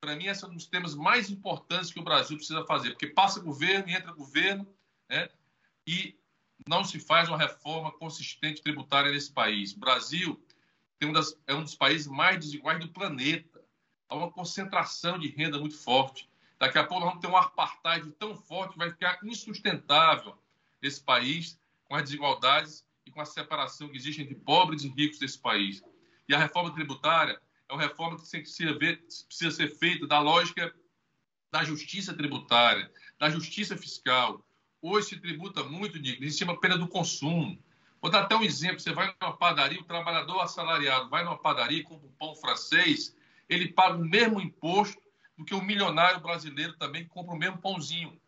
Para 0.00 0.14
mim, 0.14 0.26
esses 0.26 0.40
são 0.40 0.54
os 0.54 0.66
temas 0.66 0.94
mais 0.94 1.28
importantes 1.28 1.92
que 1.92 1.98
o 1.98 2.04
Brasil 2.04 2.36
precisa 2.36 2.64
fazer, 2.64 2.90
porque 2.90 3.08
passa 3.08 3.40
governo 3.40 3.88
e 3.88 3.94
entra 3.94 4.12
governo, 4.12 4.66
né? 5.08 5.28
e 5.86 6.16
não 6.66 6.84
se 6.84 7.00
faz 7.00 7.28
uma 7.28 7.38
reforma 7.38 7.90
consistente 7.92 8.62
tributária 8.62 9.10
nesse 9.10 9.32
país. 9.32 9.72
O 9.72 9.78
Brasil 9.78 10.40
das, 11.12 11.36
é 11.46 11.54
um 11.54 11.62
dos 11.62 11.74
países 11.74 12.06
mais 12.06 12.38
desiguais 12.38 12.80
do 12.80 12.88
planeta 12.88 13.64
há 14.08 14.16
uma 14.16 14.30
concentração 14.30 15.18
de 15.18 15.28
renda 15.28 15.58
muito 15.58 15.76
forte. 15.76 16.28
Daqui 16.58 16.78
a 16.78 16.84
pouco 16.84 17.04
nós 17.04 17.10
vamos 17.10 17.24
ter 17.24 17.32
um 17.32 17.36
apartheid 17.36 18.10
tão 18.12 18.34
forte 18.34 18.72
que 18.72 18.78
vai 18.78 18.90
ficar 18.90 19.18
insustentável 19.22 20.36
esse 20.82 21.02
país 21.02 21.58
com 21.84 21.94
as 21.94 22.02
desigualdades 22.02 22.84
e 23.06 23.10
com 23.10 23.20
a 23.20 23.24
separação 23.24 23.88
que 23.88 23.96
existe 23.96 24.22
entre 24.22 24.34
pobres 24.34 24.84
e 24.84 24.88
ricos 24.88 25.18
desse 25.18 25.38
país. 25.38 25.82
E 26.28 26.34
a 26.34 26.38
reforma 26.38 26.72
tributária 26.72 27.40
é 27.68 27.72
uma 27.72 27.82
reforma 27.82 28.16
que 28.16 28.22
precisa, 28.22 28.78
ver, 28.78 29.04
precisa 29.26 29.50
ser 29.50 29.68
feita 29.76 30.06
da 30.06 30.18
lógica 30.20 30.74
da 31.50 31.64
justiça 31.64 32.14
tributária, 32.14 32.90
da 33.18 33.30
justiça 33.30 33.76
fiscal. 33.76 34.44
Hoje 34.80 35.08
se 35.08 35.20
tributa 35.20 35.64
muito, 35.64 35.98
Nico, 35.98 36.24
em 36.24 36.30
cima 36.30 36.52
apenas 36.52 36.78
do 36.78 36.88
consumo. 36.88 37.58
Vou 38.00 38.10
dar 38.10 38.22
até 38.22 38.36
um 38.36 38.42
exemplo. 38.42 38.80
Você 38.80 38.92
vai 38.92 39.14
numa 39.20 39.36
padaria, 39.36 39.80
o 39.80 39.84
trabalhador 39.84 40.40
assalariado 40.40 41.08
vai 41.08 41.24
numa 41.24 41.38
padaria, 41.38 41.82
compra 41.82 42.06
um 42.06 42.12
pão 42.12 42.34
francês, 42.36 43.16
ele 43.48 43.68
paga 43.68 43.96
o 43.96 44.04
mesmo 44.04 44.40
imposto 44.40 45.00
do 45.36 45.44
que 45.44 45.54
o 45.54 45.62
milionário 45.62 46.20
brasileiro 46.20 46.76
também 46.76 47.04
que 47.04 47.10
compra 47.10 47.34
o 47.34 47.38
mesmo 47.38 47.58
pãozinho. 47.58 48.20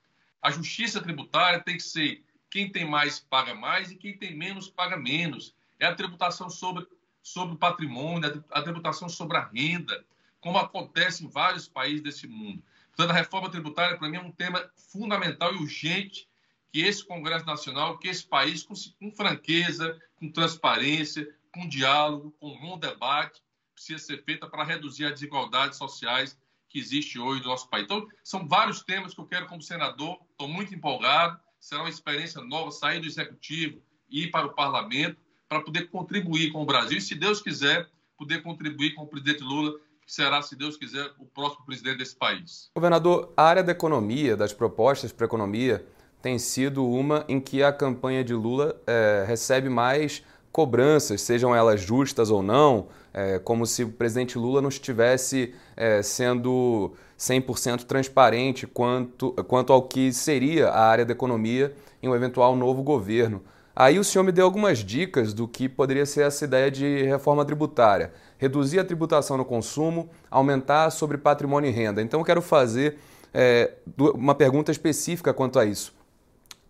A 0.42 0.50
justiça 0.50 1.00
tributária 1.00 1.60
tem 1.60 1.76
que 1.76 1.82
ser 1.82 2.24
quem 2.50 2.70
tem 2.70 2.84
mais 2.84 3.20
paga 3.20 3.54
mais 3.54 3.90
e 3.90 3.96
quem 3.96 4.16
tem 4.16 4.34
menos 4.36 4.68
paga 4.68 4.96
menos. 4.96 5.54
É 5.78 5.86
a 5.86 5.94
tributação 5.94 6.50
sobre, 6.50 6.86
sobre 7.22 7.54
o 7.54 7.58
patrimônio, 7.58 8.44
a 8.50 8.62
tributação 8.62 9.08
sobre 9.08 9.36
a 9.36 9.44
renda, 9.44 10.04
como 10.40 10.58
acontece 10.58 11.24
em 11.24 11.28
vários 11.28 11.68
países 11.68 12.02
desse 12.02 12.26
mundo. 12.26 12.62
Portanto, 12.88 13.10
a 13.10 13.18
reforma 13.18 13.50
tributária, 13.50 13.98
para 13.98 14.08
mim, 14.08 14.16
é 14.16 14.20
um 14.20 14.32
tema 14.32 14.70
fundamental 14.74 15.54
e 15.54 15.58
urgente 15.58 16.28
que 16.72 16.80
esse 16.80 17.04
Congresso 17.04 17.46
Nacional, 17.46 17.98
que 17.98 18.08
esse 18.08 18.24
país, 18.24 18.62
com, 18.62 18.74
com 18.98 19.12
franqueza, 19.12 20.00
com 20.16 20.30
transparência, 20.30 21.28
com 21.52 21.68
diálogo, 21.68 22.34
com 22.38 22.52
um 22.52 22.60
bom 22.60 22.78
debate, 22.78 23.42
precisa 23.74 23.98
ser 23.98 24.22
feita 24.24 24.46
para 24.46 24.64
reduzir 24.64 25.06
as 25.06 25.12
desigualdades 25.12 25.78
sociais 25.78 26.38
que 26.68 26.78
existe 26.78 27.18
hoje 27.18 27.42
no 27.42 27.48
nosso 27.48 27.68
país. 27.68 27.84
Então, 27.84 28.06
são 28.22 28.46
vários 28.46 28.82
temas 28.82 29.12
que 29.12 29.20
eu 29.20 29.26
quero 29.26 29.46
como 29.46 29.60
senador, 29.60 30.20
estou 30.30 30.46
muito 30.46 30.74
empolgado, 30.74 31.40
será 31.58 31.82
uma 31.82 31.90
experiência 31.90 32.40
nova 32.40 32.70
sair 32.70 33.00
do 33.00 33.06
executivo 33.06 33.82
e 34.08 34.24
ir 34.24 34.30
para 34.30 34.46
o 34.46 34.54
parlamento 34.54 35.20
para 35.50 35.60
poder 35.60 35.90
contribuir 35.90 36.52
com 36.52 36.62
o 36.62 36.64
Brasil 36.64 36.96
e, 36.96 37.00
se 37.00 37.16
Deus 37.16 37.42
quiser, 37.42 37.88
poder 38.16 38.40
contribuir 38.40 38.94
com 38.94 39.02
o 39.02 39.06
presidente 39.08 39.42
Lula, 39.42 39.72
que 40.06 40.12
será, 40.12 40.40
se 40.40 40.54
Deus 40.54 40.76
quiser, 40.76 41.10
o 41.18 41.26
próximo 41.26 41.66
presidente 41.66 41.98
desse 41.98 42.14
país. 42.14 42.70
Governador, 42.76 43.32
a 43.36 43.42
área 43.42 43.62
da 43.64 43.72
economia, 43.72 44.36
das 44.36 44.52
propostas 44.52 45.10
para 45.10 45.26
a 45.26 45.28
economia, 45.28 45.84
tem 46.22 46.38
sido 46.38 46.86
uma 46.86 47.24
em 47.28 47.40
que 47.40 47.64
a 47.64 47.72
campanha 47.72 48.22
de 48.22 48.32
Lula 48.32 48.80
é, 48.86 49.24
recebe 49.26 49.68
mais 49.68 50.22
cobranças, 50.52 51.20
sejam 51.22 51.54
elas 51.54 51.80
justas 51.80 52.30
ou 52.30 52.42
não, 52.42 52.86
é, 53.12 53.40
como 53.40 53.66
se 53.66 53.82
o 53.82 53.90
presidente 53.90 54.38
Lula 54.38 54.62
não 54.62 54.68
estivesse 54.68 55.52
é, 55.76 56.00
sendo 56.00 56.92
100% 57.18 57.84
transparente 57.84 58.68
quanto, 58.68 59.32
quanto 59.48 59.72
ao 59.72 59.82
que 59.82 60.12
seria 60.12 60.68
a 60.68 60.86
área 60.86 61.04
da 61.04 61.12
economia 61.12 61.74
em 62.00 62.08
um 62.08 62.14
eventual 62.14 62.54
novo 62.54 62.84
governo. 62.84 63.42
Aí 63.80 63.98
o 63.98 64.04
senhor 64.04 64.24
me 64.24 64.30
deu 64.30 64.44
algumas 64.44 64.80
dicas 64.80 65.32
do 65.32 65.48
que 65.48 65.66
poderia 65.66 66.04
ser 66.04 66.26
essa 66.26 66.44
ideia 66.44 66.70
de 66.70 67.02
reforma 67.04 67.46
tributária. 67.46 68.12
Reduzir 68.36 68.78
a 68.78 68.84
tributação 68.84 69.38
no 69.38 69.44
consumo, 69.46 70.10
aumentar 70.30 70.90
sobre 70.90 71.16
patrimônio 71.16 71.70
e 71.70 71.72
renda. 71.72 72.02
Então 72.02 72.20
eu 72.20 72.26
quero 72.26 72.42
fazer 72.42 72.98
é, 73.32 73.72
uma 74.12 74.34
pergunta 74.34 74.70
específica 74.70 75.32
quanto 75.32 75.58
a 75.58 75.64
isso. 75.64 75.94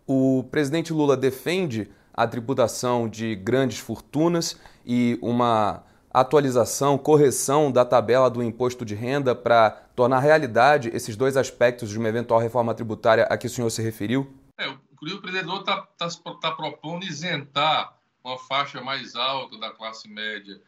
O 0.06 0.44
presidente 0.52 0.92
Lula 0.92 1.16
defende 1.16 1.90
a 2.14 2.28
tributação 2.28 3.08
de 3.08 3.34
grandes 3.34 3.80
fortunas 3.80 4.56
e 4.86 5.18
uma 5.20 5.82
atualização, 6.14 6.96
correção 6.96 7.72
da 7.72 7.84
tabela 7.84 8.30
do 8.30 8.40
imposto 8.40 8.84
de 8.84 8.94
renda 8.94 9.34
para 9.34 9.72
tornar 9.96 10.20
realidade 10.20 10.92
esses 10.94 11.16
dois 11.16 11.36
aspectos 11.36 11.90
de 11.90 11.98
uma 11.98 12.08
eventual 12.08 12.38
reforma 12.38 12.72
tributária 12.72 13.24
a 13.24 13.36
que 13.36 13.48
o 13.48 13.50
senhor 13.50 13.70
se 13.70 13.82
referiu? 13.82 14.32
É, 14.56 14.72
o 15.00 15.20
presidente 15.20 15.50
está 15.58 15.82
tá, 15.82 16.08
tá 16.40 16.52
propondo 16.52 17.04
isentar 17.04 17.98
uma 18.22 18.38
faixa 18.38 18.80
mais 18.80 19.14
alta 19.16 19.58
da 19.58 19.70
classe 19.70 20.08
média 20.08 20.60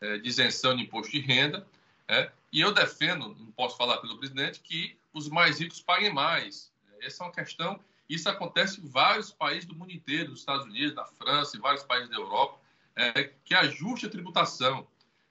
é, 0.00 0.18
de 0.18 0.28
isenção 0.28 0.76
de 0.76 0.82
imposto 0.82 1.12
de 1.12 1.20
renda. 1.20 1.66
É, 2.08 2.30
e 2.52 2.60
eu 2.60 2.72
defendo, 2.72 3.34
não 3.34 3.52
posso 3.52 3.76
falar 3.76 3.98
pelo 3.98 4.18
presidente, 4.18 4.60
que 4.60 4.96
os 5.12 5.28
mais 5.28 5.60
ricos 5.60 5.80
paguem 5.80 6.12
mais. 6.12 6.72
Essa 7.00 7.24
é 7.24 7.26
uma 7.26 7.32
questão, 7.32 7.78
isso 8.08 8.28
acontece 8.28 8.80
em 8.80 8.88
vários 8.88 9.30
países 9.30 9.66
do 9.66 9.74
mundo 9.74 9.92
inteiro, 9.92 10.30
nos 10.30 10.40
Estados 10.40 10.64
Unidos, 10.64 10.94
na 10.94 11.04
França, 11.04 11.56
em 11.56 11.60
vários 11.60 11.82
países 11.82 12.08
da 12.08 12.16
Europa 12.16 12.64
é, 12.96 13.30
que 13.44 13.54
ajuste 13.54 14.06
a 14.06 14.10
tributação. 14.10 14.86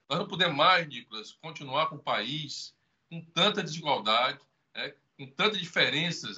Nós 0.10 0.19
não 0.19 0.27
podemos 0.27 0.55
mais, 0.55 0.88
Nicolas, 0.88 1.31
continuar 1.33 1.88
com 1.88 1.95
um 1.95 2.00
país 2.00 2.74
com 3.10 3.22
tanta 3.22 3.63
desigualdade, 3.63 4.39
é, 4.74 4.93
com 5.17 5.25
tantas 5.27 5.60
diferenças. 5.60 6.38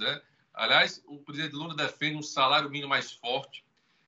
Aliás, 0.55 1.03
o 1.05 1.19
presidente 1.19 1.55
Lula 1.55 1.75
defende 1.75 2.17
um 2.17 2.23
salário 2.23 2.69
mínimo 2.69 2.89
mais 2.89 3.11
forte. 3.11 3.63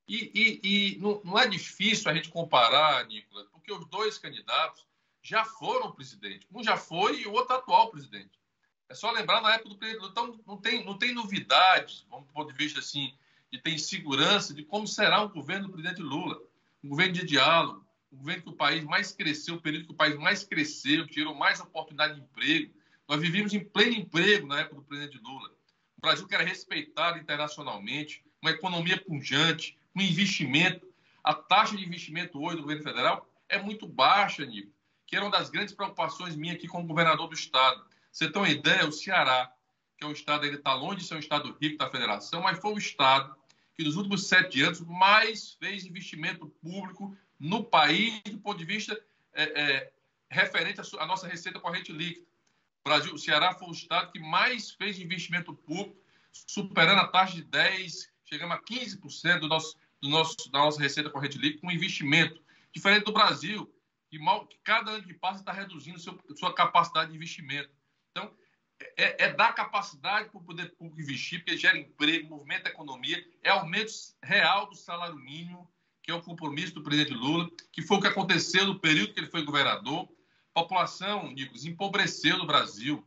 E, 0.08 0.32
e, 0.34 0.60
e 0.64 0.98
não, 1.00 1.22
não, 1.24 1.38
é 1.38 1.48
difícil 1.48 2.10
a 2.10 2.14
gente 2.14 2.30
comparar, 2.30 3.06
Nicolas, 3.08 3.48
porque 3.52 3.72
os 3.72 3.86
dois 3.88 4.18
candidatos 4.18 4.86
já 5.22 5.44
foram 5.44 5.92
presidente. 5.92 6.48
Um 6.54 6.64
já 6.64 6.78
foi 6.78 7.22
e 7.22 7.28
o 7.28 7.34
outro 7.34 7.56
atual 7.56 7.92
presidente. 7.92 8.40
É 8.88 8.96
só 8.96 9.12
lembrar 9.12 9.42
na 9.42 9.56
época 9.56 9.70
do 9.70 9.78
presidente 9.78 10.02
Lula. 10.02 10.12
Então, 10.12 10.40
não 10.48 10.58
tem, 10.58 10.86
não 10.86 10.98
tem 10.98 11.14
novidades, 11.14 12.06
vamos 12.10 12.28
do 12.28 12.34
ponto 12.34 12.52
de 12.52 12.58
vista 12.58 12.80
assim, 12.80 13.14
de 13.52 13.60
ter 13.60 13.72
insegurança 13.72 14.54
de 14.54 14.64
como 14.64 14.88
será 14.88 15.22
o 15.22 15.30
governo 15.30 15.68
do 15.68 15.74
presidente 15.74 16.02
Lula 16.02 16.42
um 16.84 16.90
governo 16.90 17.14
de 17.14 17.26
diálogo, 17.26 17.86
um 18.12 18.18
governo 18.18 18.44
que 18.44 18.50
o 18.50 18.54
país 18.54 18.84
mais 18.84 19.12
cresceu, 19.12 19.56
o 19.56 19.62
período 19.62 19.88
que 19.88 19.92
o 19.92 19.96
país 19.96 20.16
mais 20.16 20.44
cresceu, 20.44 21.08
tirou 21.08 21.36
mais 21.36 21.60
oportunidade 21.60 22.16
de 22.16 22.22
emprego. 22.22 22.74
Nós 23.08 23.20
vivíamos 23.20 23.54
em 23.54 23.64
pleno 23.64 23.94
emprego 23.94 24.48
na 24.48 24.62
época 24.62 24.76
do 24.76 24.84
presidente 24.84 25.18
Lula. 25.20 25.52
O 25.98 26.02
Brasil 26.02 26.28
que 26.28 26.36
era 26.36 26.44
respeitado 26.44 27.18
internacionalmente, 27.18 28.24
uma 28.42 28.52
economia 28.52 29.02
pujante, 29.04 29.78
um 29.96 30.02
investimento. 30.02 30.88
A 31.24 31.34
taxa 31.34 31.76
de 31.76 31.84
investimento 31.84 32.42
hoje 32.42 32.58
do 32.58 32.62
governo 32.62 32.84
federal 32.84 33.28
é 33.50 33.62
muito 33.62 33.88
baixa, 33.88 34.46
Nico, 34.46 34.72
que 35.06 35.16
era 35.16 35.26
uma 35.26 35.32
das 35.32 35.50
grandes 35.50 35.74
preocupações 35.74 36.36
minhas 36.36 36.58
aqui 36.58 36.68
como 36.68 36.88
governador 36.88 37.28
do 37.28 37.34
estado. 37.34 37.84
Você 38.12 38.30
tem 38.30 38.42
uma 38.42 38.50
ideia, 38.50 38.88
o 38.88 38.92
Ceará, 38.92 39.52
que 39.98 40.06
é 40.06 40.08
um 40.08 40.12
estado, 40.12 40.46
ele 40.46 40.58
está 40.58 40.74
longe 40.74 40.98
de 40.98 41.06
ser 41.06 41.16
um 41.16 41.20
estado 41.20 41.58
rico 41.60 41.78
da 41.78 41.90
federação, 41.90 42.42
mas 42.42 42.60
foi 42.60 42.74
o 42.74 42.78
estado 42.78 43.36
que 43.76 43.84
nos 43.84 43.96
últimos 43.96 44.28
sete 44.28 44.62
anos 44.62 44.82
mais 44.82 45.54
fez 45.54 45.86
investimento 45.86 46.48
público 46.62 47.16
no 47.40 47.64
país 47.64 48.22
do 48.24 48.40
ponto 48.40 48.58
de 48.58 48.66
vista 48.66 49.00
é, 49.34 49.62
é, 49.62 49.94
referente 50.30 50.82
à 51.00 51.06
nossa 51.06 51.28
receita 51.28 51.60
corrente 51.60 51.92
líquida. 51.92 52.26
Brasil, 52.88 53.14
o 53.14 53.18
Ceará 53.18 53.54
foi 53.54 53.68
o 53.68 53.72
estado 53.72 54.12
que 54.12 54.20
mais 54.20 54.72
fez 54.72 55.00
investimento 55.00 55.54
público, 55.54 55.96
superando 56.32 57.00
a 57.00 57.08
taxa 57.08 57.36
de 57.36 57.44
10, 57.44 58.12
chegamos 58.26 58.56
a 58.56 58.62
15% 58.62 59.40
do 59.40 59.48
nosso 59.48 59.78
do 60.02 60.10
nosso, 60.10 60.36
da 60.52 60.60
nossa 60.60 60.80
receita 60.80 61.10
corrente 61.10 61.38
líquida 61.38 61.62
com 61.62 61.72
investimento. 61.72 62.42
Diferente 62.72 63.06
do 63.06 63.14
Brasil, 63.14 63.72
que, 64.10 64.20
mal, 64.20 64.46
que 64.46 64.58
cada 64.64 64.92
ano 64.92 65.04
que 65.04 65.14
passa 65.14 65.40
está 65.40 65.52
reduzindo 65.52 66.00
seu, 66.00 66.20
sua 66.36 66.54
capacidade 66.54 67.12
de 67.12 67.16
investimento. 67.16 67.70
Então, 68.12 68.34
é, 68.96 69.26
é 69.26 69.34
dar 69.34 69.54
capacidade 69.54 70.30
para 70.30 70.40
o 70.40 70.44
poder 70.44 70.76
público 70.76 71.02
investir, 71.02 71.40
porque 71.40 71.58
gera 71.58 71.78
emprego, 71.78 72.30
movimenta 72.30 72.70
a 72.70 72.72
economia, 72.72 73.24
é 73.44 73.50
aumento 73.50 73.92
real 74.24 74.70
do 74.70 74.76
salário 74.76 75.16
mínimo, 75.16 75.70
que 76.04 76.12
é 76.12 76.14
o 76.14 76.22
compromisso 76.22 76.76
do 76.76 76.84
presidente 76.84 77.14
Lula, 77.14 77.50
que 77.72 77.82
foi 77.82 77.98
o 77.98 78.02
que 78.02 78.08
aconteceu 78.08 78.66
no 78.66 78.80
período 78.80 79.14
que 79.14 79.20
ele 79.20 79.32
foi 79.32 79.44
governador. 79.44 80.08
A 80.58 80.62
população, 80.64 81.32
Nicolas, 81.34 81.66
empobreceu 81.66 82.36
no 82.36 82.48
Brasil. 82.48 83.06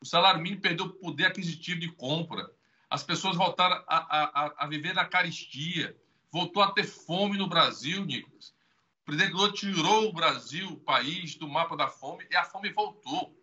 O 0.00 0.06
salário 0.06 0.40
mínimo 0.40 0.62
perdeu 0.62 0.86
o 0.86 0.92
poder 0.92 1.26
aquisitivo 1.26 1.80
de 1.80 1.88
compra. 1.88 2.48
As 2.88 3.02
pessoas 3.02 3.36
voltaram 3.36 3.74
a, 3.88 3.96
a, 3.98 4.54
a 4.58 4.66
viver 4.68 4.94
na 4.94 5.04
caristia. 5.04 5.96
Voltou 6.30 6.62
a 6.62 6.70
ter 6.70 6.84
fome 6.84 7.36
no 7.36 7.48
Brasil, 7.48 8.04
Nicolas. 8.04 8.54
O 9.00 9.04
presidente 9.04 9.32
Lula 9.32 9.52
tirou 9.52 10.08
o 10.08 10.12
Brasil, 10.12 10.68
o 10.68 10.76
país, 10.76 11.34
do 11.34 11.48
mapa 11.48 11.76
da 11.76 11.88
fome 11.88 12.24
e 12.30 12.36
a 12.36 12.44
fome 12.44 12.70
voltou. 12.70 13.36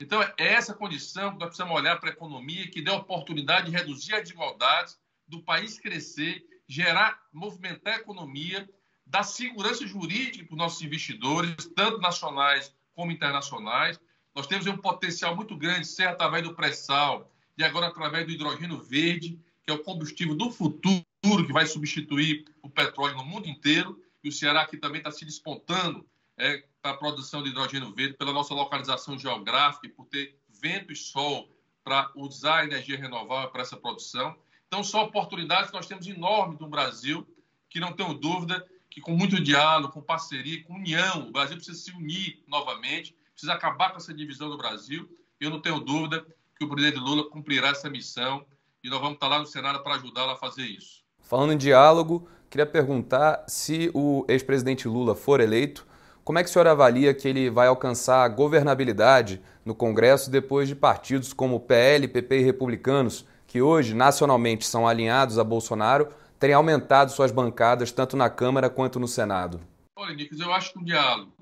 Então, 0.00 0.20
é 0.20 0.34
essa 0.38 0.74
condição 0.74 1.30
que 1.30 1.38
nós 1.38 1.50
precisamos 1.50 1.76
olhar 1.76 2.00
para 2.00 2.10
a 2.10 2.12
economia, 2.12 2.68
que 2.68 2.82
dê 2.82 2.90
oportunidade 2.90 3.70
de 3.70 3.76
reduzir 3.76 4.16
as 4.16 4.22
desigualdades, 4.22 4.98
do 5.28 5.40
país 5.44 5.78
crescer, 5.78 6.44
gerar, 6.66 7.22
movimentar 7.32 7.94
a 7.94 7.98
economia, 7.98 8.68
dar 9.06 9.22
segurança 9.22 9.86
jurídica 9.86 10.44
para 10.44 10.54
os 10.54 10.58
nossos 10.58 10.82
investidores, 10.82 11.54
tanto 11.76 11.98
nacionais 11.98 12.74
como 12.96 13.12
internacionais. 13.12 14.00
Nós 14.34 14.46
temos 14.46 14.66
um 14.66 14.76
potencial 14.76 15.36
muito 15.36 15.56
grande, 15.56 15.86
seja 15.86 16.10
através 16.10 16.42
do 16.42 16.54
pré-sal 16.54 17.30
e 17.56 17.62
agora 17.62 17.86
através 17.86 18.26
do 18.26 18.32
hidrogênio 18.32 18.82
verde, 18.82 19.38
que 19.62 19.70
é 19.70 19.74
o 19.74 19.82
combustível 19.82 20.34
do 20.34 20.50
futuro, 20.50 21.04
que 21.22 21.52
vai 21.52 21.66
substituir 21.66 22.46
o 22.62 22.68
petróleo 22.68 23.16
no 23.16 23.24
mundo 23.24 23.46
inteiro. 23.46 24.02
E 24.24 24.28
o 24.28 24.32
Ceará 24.32 24.62
aqui 24.62 24.76
também 24.76 24.98
está 24.98 25.10
se 25.10 25.24
despontando 25.24 26.06
é, 26.36 26.64
para 26.82 26.92
a 26.92 26.96
produção 26.96 27.42
de 27.42 27.50
hidrogênio 27.50 27.94
verde, 27.94 28.16
pela 28.16 28.32
nossa 28.32 28.54
localização 28.54 29.18
geográfica 29.18 29.88
por 29.94 30.06
ter 30.06 30.38
vento 30.48 30.92
e 30.92 30.96
sol 30.96 31.50
para 31.84 32.10
usar 32.16 32.60
a 32.60 32.64
energia 32.64 32.98
renovável 32.98 33.50
para 33.50 33.62
essa 33.62 33.76
produção. 33.76 34.36
Então, 34.66 34.82
são 34.82 35.02
oportunidades 35.02 35.70
que 35.70 35.76
nós 35.76 35.86
temos 35.86 36.06
enormes 36.06 36.58
no 36.58 36.68
Brasil, 36.68 37.26
que 37.68 37.78
não 37.78 37.92
tenho 37.92 38.14
dúvida 38.14 38.66
que 38.96 39.02
com 39.02 39.12
muito 39.12 39.38
diálogo, 39.38 39.92
com 39.92 40.00
parceria, 40.00 40.64
com 40.64 40.72
união, 40.72 41.28
o 41.28 41.30
Brasil 41.30 41.54
precisa 41.54 41.76
se 41.76 41.92
unir 41.92 42.42
novamente, 42.48 43.14
precisa 43.32 43.52
acabar 43.52 43.90
com 43.90 43.98
essa 43.98 44.14
divisão 44.14 44.48
do 44.48 44.56
Brasil. 44.56 45.06
Eu 45.38 45.50
não 45.50 45.60
tenho 45.60 45.78
dúvida 45.80 46.24
que 46.58 46.64
o 46.64 46.68
presidente 46.70 46.98
Lula 46.98 47.28
cumprirá 47.28 47.68
essa 47.68 47.90
missão 47.90 48.46
e 48.82 48.88
nós 48.88 48.98
vamos 48.98 49.16
estar 49.16 49.28
lá 49.28 49.38
no 49.38 49.44
Senado 49.44 49.82
para 49.82 49.96
ajudá-lo 49.96 50.30
a 50.30 50.36
fazer 50.36 50.62
isso. 50.62 51.02
Falando 51.20 51.52
em 51.52 51.58
diálogo, 51.58 52.26
queria 52.48 52.64
perguntar 52.64 53.44
se 53.46 53.90
o 53.92 54.24
ex-presidente 54.28 54.88
Lula 54.88 55.14
for 55.14 55.42
eleito, 55.42 55.86
como 56.24 56.38
é 56.38 56.42
que 56.42 56.48
o 56.48 56.52
senhor 56.52 56.66
avalia 56.66 57.12
que 57.12 57.28
ele 57.28 57.50
vai 57.50 57.68
alcançar 57.68 58.24
a 58.24 58.28
governabilidade 58.28 59.42
no 59.62 59.74
Congresso 59.74 60.30
depois 60.30 60.68
de 60.68 60.74
partidos 60.74 61.34
como 61.34 61.60
PL, 61.60 62.08
PP 62.08 62.38
e 62.38 62.44
republicanos, 62.44 63.26
que 63.46 63.60
hoje 63.60 63.92
nacionalmente 63.92 64.66
são 64.66 64.88
alinhados 64.88 65.38
a 65.38 65.44
Bolsonaro, 65.44 66.08
terem 66.38 66.54
aumentado 66.54 67.12
suas 67.12 67.30
bancadas 67.30 67.92
tanto 67.92 68.16
na 68.16 68.30
Câmara 68.30 68.70
quanto 68.70 69.00
no 69.00 69.08
Senado? 69.08 69.60
Olha, 69.96 70.14
Nicolas, 70.14 70.44
eu 70.44 70.52
acho 70.52 70.72
que 70.72 70.78
o 70.78 70.84
diálogo. 70.84 71.32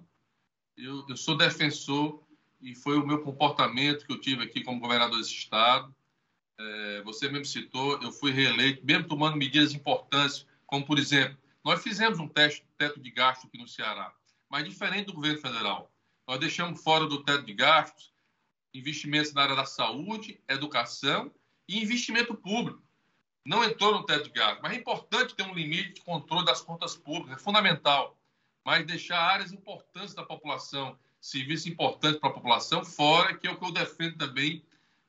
Eu, 0.76 1.04
eu 1.08 1.16
sou 1.16 1.36
defensor 1.36 2.22
e 2.60 2.74
foi 2.74 2.98
o 2.98 3.06
meu 3.06 3.22
comportamento 3.22 4.06
que 4.06 4.12
eu 4.12 4.20
tive 4.20 4.44
aqui 4.44 4.62
como 4.62 4.80
governador 4.80 5.18
desse 5.18 5.32
estado. 5.32 5.94
É, 6.58 7.02
você 7.02 7.28
mesmo 7.28 7.44
citou, 7.44 8.00
eu 8.00 8.12
fui 8.12 8.30
reeleito, 8.30 8.84
mesmo 8.84 9.08
tomando 9.08 9.36
medidas 9.36 9.74
importantes, 9.74 10.46
como, 10.66 10.86
por 10.86 10.98
exemplo, 10.98 11.36
nós 11.64 11.82
fizemos 11.82 12.18
um 12.18 12.28
teste, 12.28 12.64
teto 12.78 13.00
de 13.00 13.10
gasto 13.10 13.46
aqui 13.46 13.58
no 13.58 13.66
Ceará 13.66 14.12
mas 14.54 14.68
diferente 14.68 15.06
do 15.06 15.14
governo 15.14 15.40
federal. 15.40 15.92
Nós 16.28 16.38
deixamos 16.38 16.80
fora 16.80 17.08
do 17.08 17.24
teto 17.24 17.44
de 17.44 17.52
gastos 17.52 18.12
investimentos 18.72 19.32
na 19.32 19.42
área 19.42 19.56
da 19.56 19.64
saúde, 19.64 20.40
educação 20.48 21.28
e 21.68 21.82
investimento 21.82 22.36
público. 22.36 22.80
Não 23.44 23.62
entrou 23.62 23.92
no 23.92 24.06
teto 24.06 24.24
de 24.24 24.30
gastos, 24.30 24.60
mas 24.62 24.72
é 24.72 24.76
importante 24.76 25.34
ter 25.34 25.42
um 25.42 25.54
limite 25.54 25.94
de 25.94 26.00
controle 26.00 26.46
das 26.46 26.62
contas 26.62 26.96
públicas, 26.96 27.36
é 27.36 27.38
fundamental. 27.38 28.16
Mas 28.64 28.86
deixar 28.86 29.20
áreas 29.20 29.52
importantes 29.52 30.14
da 30.14 30.22
população, 30.22 30.98
serviços 31.20 31.66
importantes 31.66 32.18
para 32.18 32.30
a 32.30 32.32
população, 32.32 32.82
fora, 32.82 33.36
que 33.36 33.46
é 33.46 33.50
o 33.50 33.58
que 33.58 33.64
eu 33.64 33.70
defendo 33.70 34.16
também, 34.16 34.64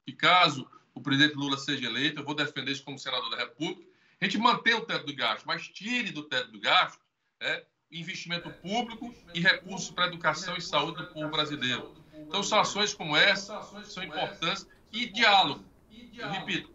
que 0.06 0.12
caso 0.12 0.69
o 0.93 1.02
presidente 1.02 1.36
Lula 1.36 1.58
seja 1.58 1.86
eleito, 1.86 2.19
eu 2.19 2.26
vou 2.26 2.36
defender 2.36 2.71
isso 2.71 2.84
como 2.84 3.00
senador 3.00 3.30
da 3.30 3.38
República, 3.38 3.82
a 4.19 4.26
gente 4.26 4.38
mantém 4.38 4.74
o 4.74 4.82
teto 4.82 5.06
de 5.06 5.13
gasto, 5.13 5.45
mas 5.45 5.67
tire 5.67 6.12
do 6.12 6.24
teto 6.24 6.52
de 6.52 6.60
gasto 6.60 7.00
é, 7.39 7.65
investimento 7.91 8.50
público 8.50 9.13
e 9.34 9.39
recursos 9.39 9.91
para 9.91 10.08
educação 10.08 10.56
e 10.58 10.62
saúde 10.62 10.98
do 10.98 11.08
povo 11.08 11.30
brasileiro. 11.30 11.93
Então, 12.13 12.41
são 12.41 12.60
ações 12.60 12.93
como 12.93 13.15
essa 13.15 13.62
são 13.84 14.04
importantes 14.04 14.67
e 14.91 15.06
diálogo. 15.08 15.63
Eu 16.17 16.30
repito, 16.30 16.75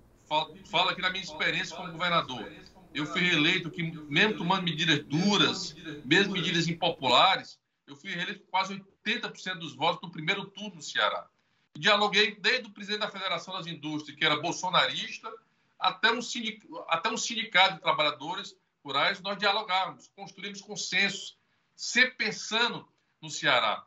falo, 0.70 0.88
aqui 0.88 1.02
da 1.02 1.10
minha 1.10 1.24
experiência 1.24 1.76
como 1.76 1.90
governador. 1.90 2.52
Eu 2.94 3.04
fui 3.06 3.20
reeleito 3.20 3.70
que, 3.70 3.82
mesmo 3.82 4.38
tomando 4.38 4.62
medidas 4.62 5.04
duras, 5.04 5.74
mesmo 6.04 6.32
medidas 6.32 6.68
impopulares, 6.68 7.58
eu 7.86 7.96
fui 7.96 8.10
reeleito 8.10 8.44
com 8.44 8.50
quase 8.50 8.80
80% 9.04 9.58
dos 9.58 9.74
votos 9.74 10.00
no 10.02 10.10
primeiro 10.10 10.44
turno 10.46 10.76
no 10.76 10.82
Ceará. 10.82 11.28
Dialoguei 11.76 12.36
desde 12.36 12.68
o 12.68 12.72
presidente 12.72 13.00
da 13.00 13.10
Federação 13.10 13.54
das 13.54 13.66
Indústrias, 13.66 14.16
que 14.16 14.24
era 14.24 14.40
bolsonarista, 14.40 15.32
até 15.78 16.12
um, 16.12 16.22
sindicato, 16.22 16.84
até 16.88 17.10
um 17.10 17.16
sindicato 17.16 17.74
de 17.74 17.80
trabalhadores 17.80 18.56
rurais, 18.84 19.20
nós 19.20 19.38
dialogávamos, 19.38 20.08
construímos 20.14 20.60
consensos, 20.60 21.38
sempre 21.74 22.16
pensando 22.16 22.88
no 23.20 23.30
Ceará. 23.30 23.84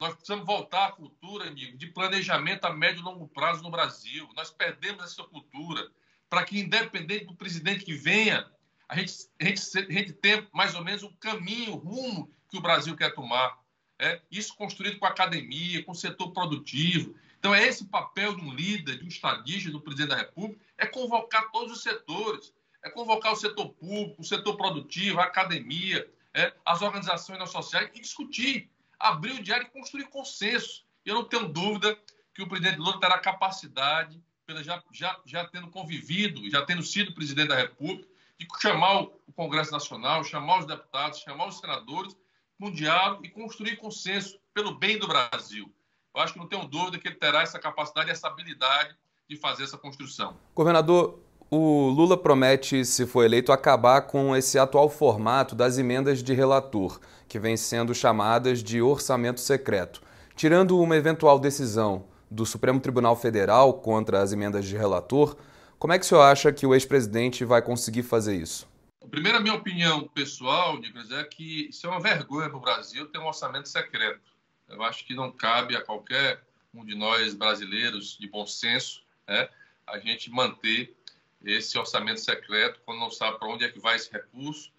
Nós 0.00 0.14
precisamos 0.14 0.44
voltar 0.44 0.88
à 0.88 0.92
cultura, 0.92 1.48
amigo, 1.48 1.76
de 1.78 1.86
planejamento 1.86 2.64
a 2.64 2.72
médio 2.72 3.00
e 3.00 3.04
longo 3.04 3.28
prazo 3.28 3.62
no 3.62 3.70
Brasil. 3.70 4.28
Nós 4.36 4.50
perdemos 4.50 5.04
essa 5.04 5.22
cultura 5.24 5.90
para 6.28 6.44
que, 6.44 6.58
independente 6.58 7.26
do 7.26 7.34
presidente 7.34 7.84
que 7.84 7.94
venha, 7.94 8.50
a 8.88 8.96
gente, 8.96 9.14
a 9.40 9.44
gente, 9.44 9.78
a 9.78 9.92
gente 9.92 10.12
tenha 10.12 10.46
mais 10.52 10.74
ou 10.74 10.84
menos 10.84 11.02
o 11.02 11.08
um 11.08 11.16
caminho, 11.16 11.72
o 11.72 11.76
rumo 11.76 12.30
que 12.50 12.58
o 12.58 12.62
Brasil 12.62 12.96
quer 12.96 13.14
tomar. 13.14 13.58
É? 13.98 14.20
Isso 14.30 14.56
construído 14.56 14.98
com 14.98 15.06
a 15.06 15.10
academia, 15.10 15.84
com 15.84 15.92
o 15.92 15.96
setor 15.96 16.32
produtivo. 16.32 17.14
Então, 17.38 17.54
é 17.54 17.66
esse 17.66 17.84
papel 17.86 18.34
de 18.34 18.42
um 18.42 18.52
líder, 18.52 18.98
de 18.98 19.04
um 19.04 19.08
estadista, 19.08 19.70
do 19.70 19.80
presidente 19.80 20.08
da 20.10 20.16
República, 20.16 20.60
é 20.76 20.86
convocar 20.86 21.50
todos 21.52 21.72
os 21.72 21.82
setores 21.82 22.52
é 22.84 22.90
convocar 22.90 23.32
o 23.32 23.36
setor 23.36 23.70
público, 23.70 24.20
o 24.20 24.24
setor 24.24 24.56
produtivo, 24.56 25.18
a 25.18 25.24
academia, 25.24 26.06
é, 26.34 26.52
as 26.64 26.82
organizações 26.82 27.50
sociais 27.50 27.90
e 27.94 28.00
discutir, 28.00 28.70
abrir 29.04 29.32
o 29.32 29.42
diário 29.42 29.66
e 29.66 29.70
construir 29.70 30.04
consenso. 30.04 30.82
Eu 31.04 31.14
não 31.14 31.24
tenho 31.24 31.46
dúvida 31.46 31.96
que 32.32 32.42
o 32.42 32.48
presidente 32.48 32.78
Lula 32.78 32.98
terá 32.98 33.18
capacidade, 33.18 34.20
pela 34.46 34.64
já, 34.64 34.82
já, 34.90 35.20
já 35.26 35.46
tendo 35.46 35.68
convivido, 35.68 36.48
já 36.50 36.64
tendo 36.64 36.82
sido 36.82 37.14
presidente 37.14 37.48
da 37.48 37.56
República, 37.56 38.08
de 38.38 38.46
chamar 38.60 39.02
o 39.02 39.32
Congresso 39.36 39.70
Nacional, 39.70 40.24
chamar 40.24 40.60
os 40.60 40.66
deputados, 40.66 41.20
chamar 41.20 41.46
os 41.46 41.60
senadores, 41.60 42.16
um 42.58 42.70
diálogo 42.70 43.26
e 43.26 43.28
construir 43.28 43.76
consenso 43.76 44.38
pelo 44.54 44.74
bem 44.74 44.98
do 44.98 45.06
Brasil. 45.06 45.70
Eu 46.14 46.22
acho 46.22 46.32
que 46.32 46.38
não 46.38 46.48
tenho 46.48 46.66
dúvida 46.66 46.98
que 46.98 47.06
ele 47.06 47.16
terá 47.16 47.42
essa 47.42 47.58
capacidade 47.58 48.08
e 48.08 48.12
essa 48.12 48.28
habilidade 48.28 48.96
de 49.28 49.36
fazer 49.36 49.64
essa 49.64 49.76
construção. 49.76 50.38
Governador, 50.54 51.22
o 51.54 51.88
Lula 51.88 52.16
promete, 52.16 52.84
se 52.84 53.06
for 53.06 53.24
eleito, 53.24 53.52
acabar 53.52 54.02
com 54.02 54.34
esse 54.34 54.58
atual 54.58 54.90
formato 54.90 55.54
das 55.54 55.78
emendas 55.78 56.20
de 56.20 56.34
relator, 56.34 56.98
que 57.28 57.38
vem 57.38 57.56
sendo 57.56 57.94
chamadas 57.94 58.60
de 58.60 58.82
orçamento 58.82 59.40
secreto. 59.40 60.02
Tirando 60.34 60.80
uma 60.80 60.96
eventual 60.96 61.38
decisão 61.38 62.06
do 62.28 62.44
Supremo 62.44 62.80
Tribunal 62.80 63.14
Federal 63.14 63.74
contra 63.74 64.20
as 64.20 64.32
emendas 64.32 64.64
de 64.64 64.76
relator, 64.76 65.36
como 65.78 65.92
é 65.92 65.98
que 65.98 66.04
o 66.04 66.08
senhor 66.08 66.22
acha 66.22 66.52
que 66.52 66.66
o 66.66 66.74
ex-presidente 66.74 67.44
vai 67.44 67.62
conseguir 67.62 68.02
fazer 68.02 68.34
isso? 68.34 68.66
Primeiro, 69.08 69.38
a 69.38 69.40
minha 69.40 69.54
opinião 69.54 70.08
pessoal, 70.08 70.76
Nicolas, 70.78 71.12
é 71.12 71.22
que 71.22 71.68
isso 71.68 71.86
é 71.86 71.90
uma 71.90 72.00
vergonha 72.00 72.48
para 72.48 72.58
o 72.58 72.60
Brasil 72.60 73.06
ter 73.06 73.18
um 73.18 73.26
orçamento 73.26 73.68
secreto. 73.68 74.20
Eu 74.68 74.82
acho 74.82 75.06
que 75.06 75.14
não 75.14 75.30
cabe 75.30 75.76
a 75.76 75.82
qualquer 75.82 76.42
um 76.74 76.84
de 76.84 76.96
nós 76.96 77.32
brasileiros 77.32 78.18
de 78.18 78.28
bom 78.28 78.44
senso 78.44 79.04
né, 79.28 79.48
a 79.86 79.98
gente 80.00 80.30
manter 80.30 80.96
esse 81.44 81.78
orçamento 81.78 82.20
secreto, 82.20 82.80
quando 82.84 83.00
não 83.00 83.10
sabe 83.10 83.38
para 83.38 83.48
onde 83.48 83.64
é 83.64 83.70
que 83.70 83.78
vai 83.78 83.96
esse 83.96 84.10
recurso, 84.10 84.72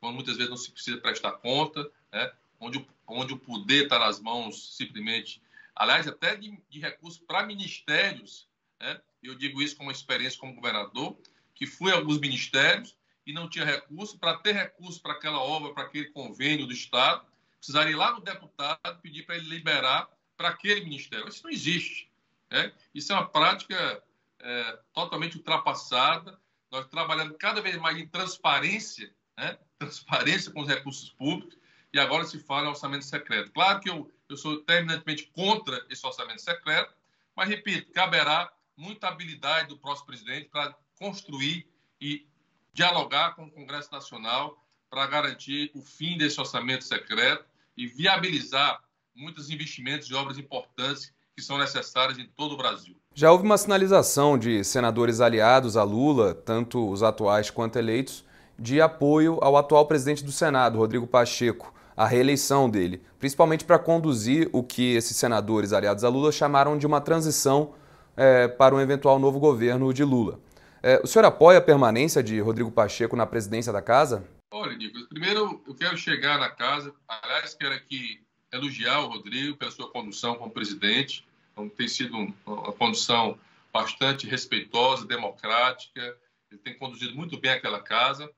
quando 0.00 0.14
muitas 0.14 0.36
vezes 0.36 0.50
não 0.50 0.56
se 0.56 0.70
precisa 0.70 0.98
prestar 0.98 1.32
conta, 1.32 1.90
né? 2.12 2.32
onde, 2.58 2.78
o, 2.78 2.86
onde 3.06 3.32
o 3.32 3.38
poder 3.38 3.84
está 3.84 3.98
nas 3.98 4.20
mãos 4.20 4.76
simplesmente, 4.76 5.42
aliás, 5.74 6.06
até 6.06 6.36
de, 6.36 6.58
de 6.68 6.80
recursos 6.80 7.20
para 7.20 7.46
ministérios. 7.46 8.48
Né? 8.80 9.00
Eu 9.22 9.34
digo 9.34 9.62
isso 9.62 9.76
com 9.76 9.84
uma 9.84 9.92
experiência 9.92 10.38
como 10.38 10.54
governador, 10.54 11.16
que 11.54 11.66
fui 11.66 11.92
a 11.92 11.96
alguns 11.96 12.18
ministérios 12.18 12.96
e 13.26 13.32
não 13.32 13.48
tinha 13.48 13.64
recurso. 13.64 14.18
Para 14.18 14.38
ter 14.38 14.52
recurso 14.52 15.00
para 15.00 15.12
aquela 15.12 15.38
obra, 15.40 15.72
para 15.72 15.84
aquele 15.84 16.06
convênio 16.06 16.66
do 16.66 16.72
Estado, 16.72 17.24
precisaria 17.58 17.92
ir 17.92 17.96
lá 17.96 18.12
no 18.12 18.20
deputado 18.20 19.00
pedir 19.00 19.24
para 19.24 19.36
ele 19.36 19.48
liberar 19.48 20.08
para 20.36 20.48
aquele 20.48 20.82
ministério. 20.82 21.28
Isso 21.28 21.44
não 21.44 21.50
existe. 21.50 22.10
Né? 22.50 22.72
Isso 22.92 23.12
é 23.12 23.14
uma 23.14 23.28
prática 23.28 24.02
é, 24.42 24.78
totalmente 24.92 25.36
ultrapassada. 25.36 26.38
Nós 26.70 26.86
trabalhando 26.86 27.34
cada 27.34 27.60
vez 27.60 27.76
mais 27.76 27.96
em 27.98 28.06
transparência 28.06 29.14
né? 29.36 29.58
transparência 29.78 30.52
com 30.52 30.60
os 30.60 30.68
recursos 30.68 31.10
públicos, 31.10 31.56
e 31.92 31.98
agora 31.98 32.24
se 32.24 32.38
fala 32.38 32.66
em 32.66 32.70
orçamento 32.70 33.04
secreto. 33.04 33.52
Claro 33.52 33.80
que 33.80 33.90
eu, 33.90 34.10
eu 34.28 34.36
sou 34.36 34.62
terminantemente 34.62 35.30
contra 35.34 35.84
esse 35.90 36.06
orçamento 36.06 36.40
secreto, 36.40 36.94
mas, 37.36 37.48
repito, 37.48 37.92
caberá 37.92 38.50
muita 38.76 39.08
habilidade 39.08 39.68
do 39.68 39.78
próximo 39.78 40.06
presidente 40.06 40.48
para 40.48 40.74
construir 40.98 41.68
e 42.00 42.26
dialogar 42.72 43.34
com 43.34 43.44
o 43.44 43.50
Congresso 43.50 43.92
Nacional 43.92 44.64
para 44.88 45.06
garantir 45.06 45.70
o 45.74 45.82
fim 45.82 46.16
desse 46.16 46.40
orçamento 46.40 46.84
secreto 46.84 47.44
e 47.76 47.86
viabilizar 47.86 48.82
muitos 49.14 49.50
investimentos 49.50 50.08
e 50.08 50.14
obras 50.14 50.38
importantes 50.38 51.12
que 51.36 51.42
são 51.42 51.58
necessárias 51.58 52.18
em 52.18 52.26
todo 52.36 52.52
o 52.52 52.56
Brasil. 52.56 52.94
Já 53.14 53.30
houve 53.30 53.44
uma 53.44 53.58
sinalização 53.58 54.38
de 54.38 54.64
senadores 54.64 55.20
aliados 55.20 55.76
a 55.76 55.82
Lula, 55.82 56.34
tanto 56.34 56.90
os 56.90 57.02
atuais 57.02 57.50
quanto 57.50 57.78
eleitos, 57.78 58.24
de 58.58 58.80
apoio 58.80 59.38
ao 59.42 59.56
atual 59.56 59.86
presidente 59.86 60.24
do 60.24 60.32
Senado, 60.32 60.78
Rodrigo 60.78 61.06
Pacheco, 61.06 61.74
a 61.96 62.06
reeleição 62.06 62.70
dele, 62.70 63.02
principalmente 63.18 63.64
para 63.64 63.78
conduzir 63.78 64.48
o 64.52 64.62
que 64.62 64.94
esses 64.94 65.16
senadores 65.16 65.72
aliados 65.72 66.04
a 66.04 66.08
Lula 66.08 66.32
chamaram 66.32 66.78
de 66.78 66.86
uma 66.86 67.00
transição 67.00 67.74
é, 68.16 68.48
para 68.48 68.74
um 68.74 68.80
eventual 68.80 69.18
novo 69.18 69.38
governo 69.38 69.92
de 69.92 70.04
Lula. 70.04 70.40
É, 70.82 71.00
o 71.02 71.06
senhor 71.06 71.24
apoia 71.24 71.58
a 71.58 71.62
permanência 71.62 72.22
de 72.22 72.40
Rodrigo 72.40 72.70
Pacheco 72.70 73.14
na 73.14 73.26
presidência 73.26 73.72
da 73.72 73.80
casa? 73.80 74.24
Olha, 74.52 74.76
Nicolas, 74.76 75.06
primeiro 75.08 75.62
eu 75.66 75.74
quero 75.74 75.96
chegar 75.96 76.38
na 76.38 76.50
casa, 76.50 76.92
aliás, 77.08 77.54
quero 77.54 77.74
aqui 77.74 78.20
elogiar 78.52 79.00
o 79.00 79.08
Rodrigo 79.08 79.56
pela 79.56 79.70
sua 79.70 79.90
condução 79.90 80.36
como 80.36 80.52
presidente. 80.52 81.26
Então, 81.52 81.68
tem 81.68 81.88
sido 81.88 82.16
uma 82.46 82.72
condução 82.72 83.38
bastante 83.72 84.26
respeitosa, 84.26 85.06
democrática. 85.06 86.18
Ele 86.50 86.60
tem 86.60 86.78
conduzido 86.78 87.14
muito 87.14 87.40
bem 87.40 87.50
aquela 87.50 87.80
casa. 87.80 88.30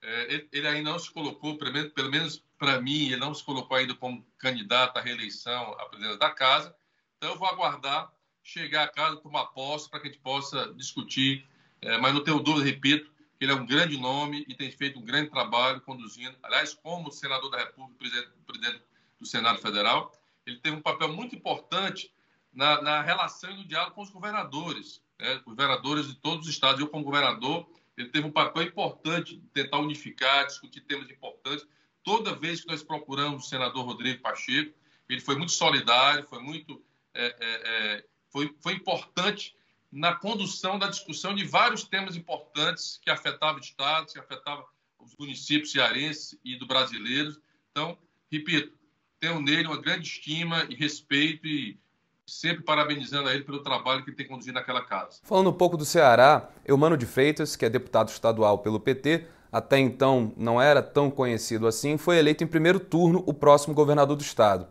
É, 0.00 0.34
ele, 0.34 0.48
ele, 0.52 0.68
ainda 0.68 0.90
não 0.90 0.98
se 0.98 1.10
colocou, 1.10 1.58
pelo 1.58 2.10
menos, 2.10 2.42
para 2.56 2.80
mim, 2.80 3.06
ele 3.06 3.16
não 3.16 3.34
se 3.34 3.42
colocou 3.42 3.76
ainda 3.76 3.94
como 3.94 4.24
candidato 4.38 4.96
à 4.96 5.00
reeleição 5.00 5.72
à 5.72 5.86
presidência 5.86 6.18
da 6.18 6.30
casa. 6.30 6.74
Então, 7.16 7.30
eu 7.30 7.38
vou 7.38 7.48
aguardar 7.48 8.12
chegar 8.48 8.84
a 8.84 8.88
casa, 8.88 9.16
tomar 9.16 9.46
posse, 9.46 9.90
para 9.90 10.00
que 10.00 10.08
a 10.08 10.10
gente 10.10 10.22
possa 10.22 10.72
discutir. 10.74 11.46
É, 11.82 11.98
mas 11.98 12.14
não 12.14 12.24
tenho 12.24 12.40
dúvida, 12.40 12.64
repito, 12.64 13.10
que 13.38 13.44
ele 13.44 13.52
é 13.52 13.54
um 13.54 13.66
grande 13.66 13.98
nome 13.98 14.44
e 14.48 14.54
tem 14.54 14.70
feito 14.70 14.98
um 14.98 15.04
grande 15.04 15.30
trabalho 15.30 15.80
conduzindo, 15.82 16.36
aliás, 16.42 16.74
como 16.74 17.12
senador 17.12 17.50
da 17.50 17.58
República, 17.58 17.98
presidente, 17.98 18.32
presidente 18.46 18.82
do 19.18 19.26
Senado 19.26 19.58
Federal, 19.58 20.12
ele 20.46 20.58
teve 20.58 20.76
um 20.76 20.82
papel 20.82 21.12
muito 21.12 21.34
importante 21.34 22.12
na, 22.52 22.80
na 22.82 23.02
relação 23.02 23.50
e 23.50 23.56
no 23.56 23.64
diálogo 23.64 23.94
com 23.94 24.02
os 24.02 24.10
governadores, 24.10 25.02
né? 25.18 25.40
governadores 25.44 26.06
de 26.06 26.14
todos 26.14 26.46
os 26.46 26.52
estados. 26.52 26.80
Eu, 26.80 26.88
como 26.88 27.04
governador, 27.04 27.68
ele 27.96 28.08
teve 28.08 28.26
um 28.26 28.32
papel 28.32 28.62
importante 28.62 29.36
de 29.36 29.46
tentar 29.48 29.78
unificar, 29.78 30.46
discutir 30.46 30.80
temas 30.82 31.10
importantes. 31.10 31.66
Toda 32.02 32.34
vez 32.34 32.62
que 32.62 32.68
nós 32.68 32.82
procuramos 32.82 33.44
o 33.44 33.48
senador 33.48 33.84
Rodrigo 33.84 34.22
Pacheco, 34.22 34.74
ele 35.08 35.20
foi 35.20 35.36
muito 35.36 35.52
solidário, 35.52 36.26
foi 36.26 36.40
muito 36.40 36.82
é, 37.14 37.26
é, 37.26 37.36
é, 37.40 38.04
foi, 38.30 38.54
foi 38.60 38.74
importante 38.74 39.56
na 39.90 40.14
condução 40.14 40.78
da 40.78 40.88
discussão 40.88 41.34
de 41.34 41.44
vários 41.44 41.82
temas 41.82 42.14
importantes 42.14 43.00
que 43.02 43.10
afetavam 43.10 43.56
o 43.56 43.64
Estado, 43.64 44.12
que 44.12 44.18
afetavam 44.18 44.64
os 44.98 45.16
municípios 45.16 45.72
cearenses 45.72 46.38
e 46.44 46.56
do 46.56 46.66
brasileiros. 46.66 47.40
Então, 47.70 47.98
repito, 48.30 48.77
tenho 49.20 49.40
nele 49.40 49.66
uma 49.66 49.80
grande 49.80 50.08
estima 50.08 50.66
e 50.68 50.74
respeito 50.74 51.46
e 51.46 51.78
sempre 52.26 52.62
parabenizando 52.62 53.28
a 53.28 53.34
ele 53.34 53.42
pelo 53.42 53.62
trabalho 53.62 54.04
que 54.04 54.10
ele 54.10 54.16
tem 54.16 54.26
conduzido 54.26 54.54
naquela 54.54 54.82
casa. 54.84 55.20
Falando 55.22 55.50
um 55.50 55.54
pouco 55.54 55.76
do 55.76 55.84
Ceará, 55.84 56.50
Eumano 56.64 56.96
de 56.96 57.06
Freitas, 57.06 57.56
que 57.56 57.64
é 57.64 57.70
deputado 57.70 58.10
estadual 58.10 58.58
pelo 58.58 58.78
PT, 58.78 59.24
até 59.50 59.78
então 59.78 60.32
não 60.36 60.60
era 60.60 60.82
tão 60.82 61.10
conhecido 61.10 61.66
assim, 61.66 61.96
foi 61.96 62.18
eleito 62.18 62.44
em 62.44 62.46
primeiro 62.46 62.78
turno 62.78 63.24
o 63.26 63.32
próximo 63.32 63.74
governador 63.74 64.14
do 64.14 64.22
estado. 64.22 64.66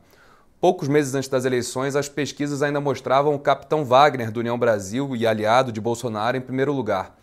Poucos 0.59 0.87
meses 0.87 1.13
antes 1.13 1.29
das 1.29 1.45
eleições, 1.45 1.95
as 1.95 2.09
pesquisas 2.09 2.61
ainda 2.61 2.79
mostravam 2.79 3.33
o 3.33 3.39
capitão 3.39 3.85
Wagner 3.85 4.31
do 4.31 4.39
União 4.39 4.57
Brasil 4.57 5.15
e 5.15 5.25
aliado 5.25 5.71
de 5.71 5.81
Bolsonaro 5.81 6.37
em 6.37 6.41
primeiro 6.41 6.73
lugar. 6.73 7.15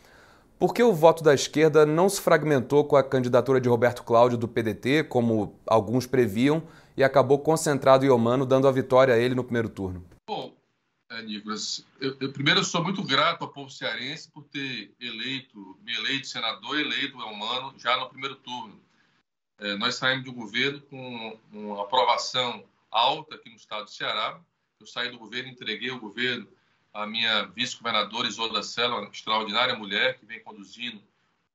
Por 0.58 0.72
que 0.72 0.82
o 0.82 0.92
voto 0.92 1.22
da 1.22 1.34
esquerda 1.34 1.84
não 1.84 2.08
se 2.08 2.20
fragmentou 2.20 2.84
com 2.84 2.96
a 2.96 3.02
candidatura 3.02 3.60
de 3.60 3.68
Roberto 3.68 4.04
Cláudio 4.04 4.38
do 4.38 4.46
PDT, 4.46 5.04
como 5.04 5.58
alguns 5.66 6.06
previam, 6.06 6.62
e 6.96 7.02
acabou 7.02 7.38
concentrado 7.38 8.04
em 8.04 8.09
Omano, 8.09 8.46
dando 8.46 8.68
a 8.68 8.72
vitória 8.72 9.14
a 9.14 9.18
ele 9.18 9.35
no 9.35 9.44
primeiro 9.44 9.68
turno? 9.68 10.04
Bom, 10.26 10.54
é, 11.11 11.22
Nicolas, 11.22 11.85
eu, 12.00 12.16
eu, 12.20 12.33
primeiro 12.33 12.61
eu 12.61 12.64
sou 12.64 12.83
muito 12.83 13.02
grato 13.02 13.42
ao 13.42 13.48
povo 13.48 13.70
cearense 13.70 14.30
por 14.30 14.44
ter 14.44 14.92
eleito, 15.00 15.78
me 15.83 15.94
eleito 15.94 16.26
senador, 16.26 16.78
eleito 16.78 17.20
Elmano 17.20 17.74
já 17.78 17.96
no 17.96 18.09
primeiro 18.09 18.37
turno. 18.37 18.80
É, 19.59 19.76
nós 19.76 19.94
saímos 19.94 20.28
um 20.28 20.35
governo 20.35 20.80
com 20.83 21.38
uma 21.52 21.83
aprovação 21.83 22.64
alta 22.90 23.37
aqui 23.37 23.50
no 23.50 23.57
estado 23.57 23.85
do 23.85 23.90
Ceará. 23.90 24.40
Eu 24.80 24.87
saí 24.87 25.11
do 25.11 25.18
governo, 25.18 25.50
entreguei 25.50 25.90
o 25.90 26.00
governo 26.00 26.48
à 26.92 27.07
minha 27.07 27.44
vice-governadora 27.46 28.28
Isolda 28.28 28.62
Sela, 28.62 29.00
uma 29.00 29.11
extraordinária 29.11 29.76
mulher 29.76 30.18
que 30.18 30.26
vem 30.26 30.42
conduzindo 30.42 31.00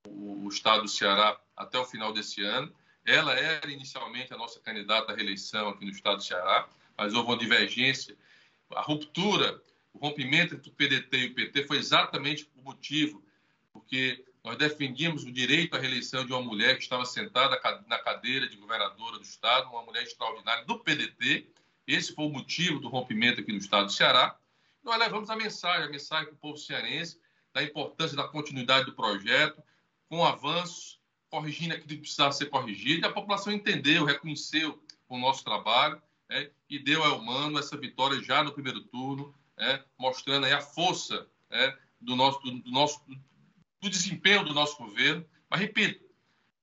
o, 0.08 0.46
o 0.46 0.50
estado 0.50 0.84
do 0.84 0.88
Ceará 0.88 1.40
até 1.56 1.78
o 1.78 1.86
final 1.86 2.14
desse 2.14 2.42
ano. 2.42 2.74
Ela 3.06 3.34
era 3.34 3.72
inicialmente 3.72 4.34
a 4.34 4.38
nossa 4.38 4.60
candidata 4.60 5.12
à 5.12 5.16
reeleição 5.16 5.70
aqui 5.70 5.86
no 5.86 5.92
estado 5.92 6.18
do 6.18 6.24
Ceará, 6.24 6.68
mas 6.98 7.14
houve 7.14 7.30
uma 7.30 7.38
divergência. 7.38 8.18
A 8.76 8.82
ruptura, 8.82 9.62
o 9.94 10.00
rompimento 10.00 10.56
entre 10.56 10.70
o 10.70 10.74
PDT 10.74 11.18
e 11.18 11.28
o 11.28 11.36
PT 11.36 11.66
foi 11.66 11.78
exatamente 11.78 12.50
o 12.56 12.62
motivo, 12.62 13.24
porque 13.72 14.24
nós 14.44 14.58
defendíamos 14.58 15.24
o 15.24 15.32
direito 15.32 15.76
à 15.76 15.80
reeleição 15.80 16.26
de 16.26 16.32
uma 16.32 16.42
mulher 16.42 16.78
que 16.78 16.84
estava 16.84 17.06
sentada 17.06 17.60
na 17.88 18.00
cadeira 18.00 18.48
de 18.48 18.58
governadora 18.58 19.18
do 19.18 19.24
estado, 19.24 19.70
uma 19.70 19.84
mulher 19.84 20.04
extraordinária 20.04 20.66
do 20.66 20.80
PDT. 20.80 21.48
Esse 21.88 22.14
foi 22.14 22.26
o 22.26 22.30
motivo 22.30 22.80
do 22.80 22.88
rompimento 22.88 23.42
aqui 23.42 23.52
no 23.52 23.58
estado 23.58 23.88
do 23.88 23.92
Ceará. 23.92 24.38
Nós 24.84 24.98
levamos 24.98 25.30
a 25.30 25.36
mensagem, 25.36 25.86
a 25.86 25.90
mensagem 25.90 26.28
para 26.28 26.36
o 26.36 26.38
povo 26.38 26.58
cearense 26.58 27.20
da 27.54 27.64
importância 27.64 28.16
da 28.16 28.28
continuidade 28.28 28.86
do 28.86 28.94
projeto, 28.94 29.62
com 30.08 30.24
avanços 30.26 30.99
corrigindo 31.30 31.74
aquilo 31.74 31.90
que 31.90 31.98
precisava 31.98 32.32
ser 32.32 32.48
corrigido, 32.48 33.02
e 33.02 33.06
a 33.06 33.14
população 33.14 33.54
entendeu, 33.54 34.06
reconheceu 34.06 34.82
o 35.08 35.18
nosso 35.18 35.44
trabalho 35.44 36.02
né, 36.30 36.50
e 36.70 36.80
deu 36.80 37.04
ao 37.04 37.20
Humano 37.20 37.58
essa 37.60 37.78
vitória 37.78 38.22
já 38.22 38.44
no 38.44 38.52
primeiro 38.52 38.82
turno, 38.82 39.34
né, 39.58 39.84
mostrando 39.98 40.46
a 40.46 40.62
força 40.62 41.28
né, 41.50 41.78
do, 42.00 42.16
nosso, 42.16 42.40
do, 42.40 42.60
do, 42.60 42.72
nosso, 42.72 43.02
do 43.82 43.90
desempenho 43.90 44.44
do 44.44 44.54
nosso 44.54 44.78
governo. 44.78 45.26
Mas, 45.50 45.60
repito, 45.60 46.04